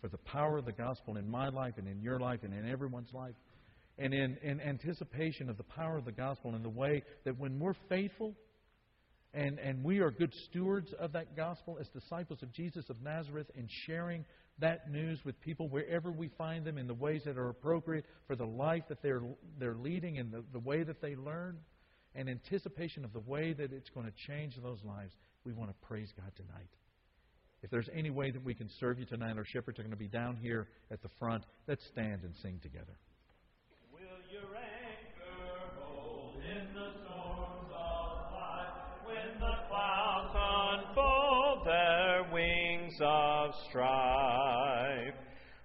for 0.00 0.08
the 0.08 0.18
power 0.18 0.58
of 0.58 0.64
the 0.64 0.72
gospel 0.72 1.16
in 1.16 1.30
my 1.30 1.48
life 1.48 1.74
and 1.78 1.88
in 1.88 2.00
your 2.00 2.18
life 2.18 2.40
and 2.42 2.52
in 2.52 2.68
everyone's 2.70 3.12
life. 3.12 3.34
And 3.98 4.12
in, 4.12 4.36
in 4.42 4.60
anticipation 4.60 5.48
of 5.48 5.56
the 5.56 5.62
power 5.62 5.96
of 5.96 6.04
the 6.04 6.12
gospel 6.12 6.54
in 6.54 6.62
the 6.62 6.68
way 6.68 7.02
that 7.24 7.38
when 7.38 7.60
we're 7.60 7.76
faithful 7.88 8.34
and, 9.32 9.58
and 9.58 9.84
we 9.84 10.00
are 10.00 10.10
good 10.10 10.32
stewards 10.46 10.92
of 10.98 11.12
that 11.12 11.36
gospel 11.36 11.78
as 11.80 11.88
disciples 11.88 12.42
of 12.42 12.52
Jesus 12.52 12.84
of 12.90 13.00
Nazareth 13.02 13.50
and 13.56 13.68
sharing 13.86 14.24
that 14.58 14.90
news 14.90 15.18
with 15.24 15.40
people 15.40 15.68
wherever 15.68 16.10
we 16.10 16.28
find 16.38 16.64
them 16.64 16.78
in 16.78 16.86
the 16.86 16.94
ways 16.94 17.22
that 17.24 17.36
are 17.36 17.48
appropriate 17.48 18.04
for 18.26 18.36
the 18.36 18.44
life 18.44 18.84
that 18.88 19.02
they're, 19.02 19.22
they're 19.58 19.74
leading 19.74 20.18
and 20.18 20.32
the, 20.32 20.44
the 20.52 20.60
way 20.60 20.82
that 20.84 21.00
they 21.00 21.16
learn, 21.16 21.58
and 22.14 22.28
anticipation 22.28 23.04
of 23.04 23.12
the 23.12 23.20
way 23.20 23.52
that 23.52 23.72
it's 23.72 23.90
going 23.90 24.06
to 24.06 24.12
change 24.28 24.54
those 24.62 24.78
lives, 24.84 25.12
we 25.44 25.52
want 25.52 25.70
to 25.70 25.86
praise 25.86 26.12
God 26.16 26.30
tonight. 26.36 26.68
If 27.62 27.70
there's 27.70 27.88
any 27.92 28.10
way 28.10 28.30
that 28.30 28.44
we 28.44 28.54
can 28.54 28.68
serve 28.78 28.98
you 28.98 29.06
tonight, 29.06 29.36
our 29.36 29.44
shepherds 29.44 29.78
are 29.78 29.82
going 29.82 29.90
to 29.90 29.96
be 29.96 30.06
down 30.06 30.36
here 30.36 30.68
at 30.90 31.02
the 31.02 31.08
front. 31.18 31.44
Let's 31.66 31.84
stand 31.86 32.22
and 32.22 32.34
sing 32.42 32.60
together. 32.62 32.92
Of 43.00 43.54
strife? 43.68 45.14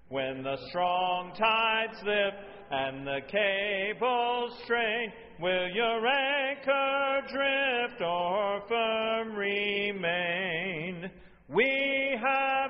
When 0.09 0.43
the 0.43 0.57
strong 0.69 1.33
tides 1.37 2.01
lift 2.03 2.37
and 2.71 3.05
the 3.05 3.21
cables 3.27 4.59
strain, 4.63 5.11
will 5.39 5.69
your 5.69 6.05
anchor 6.07 7.21
drift 7.31 8.01
or 8.01 8.61
firm 8.67 9.35
remain? 9.35 11.11
We 11.47 12.17
have 12.21 12.68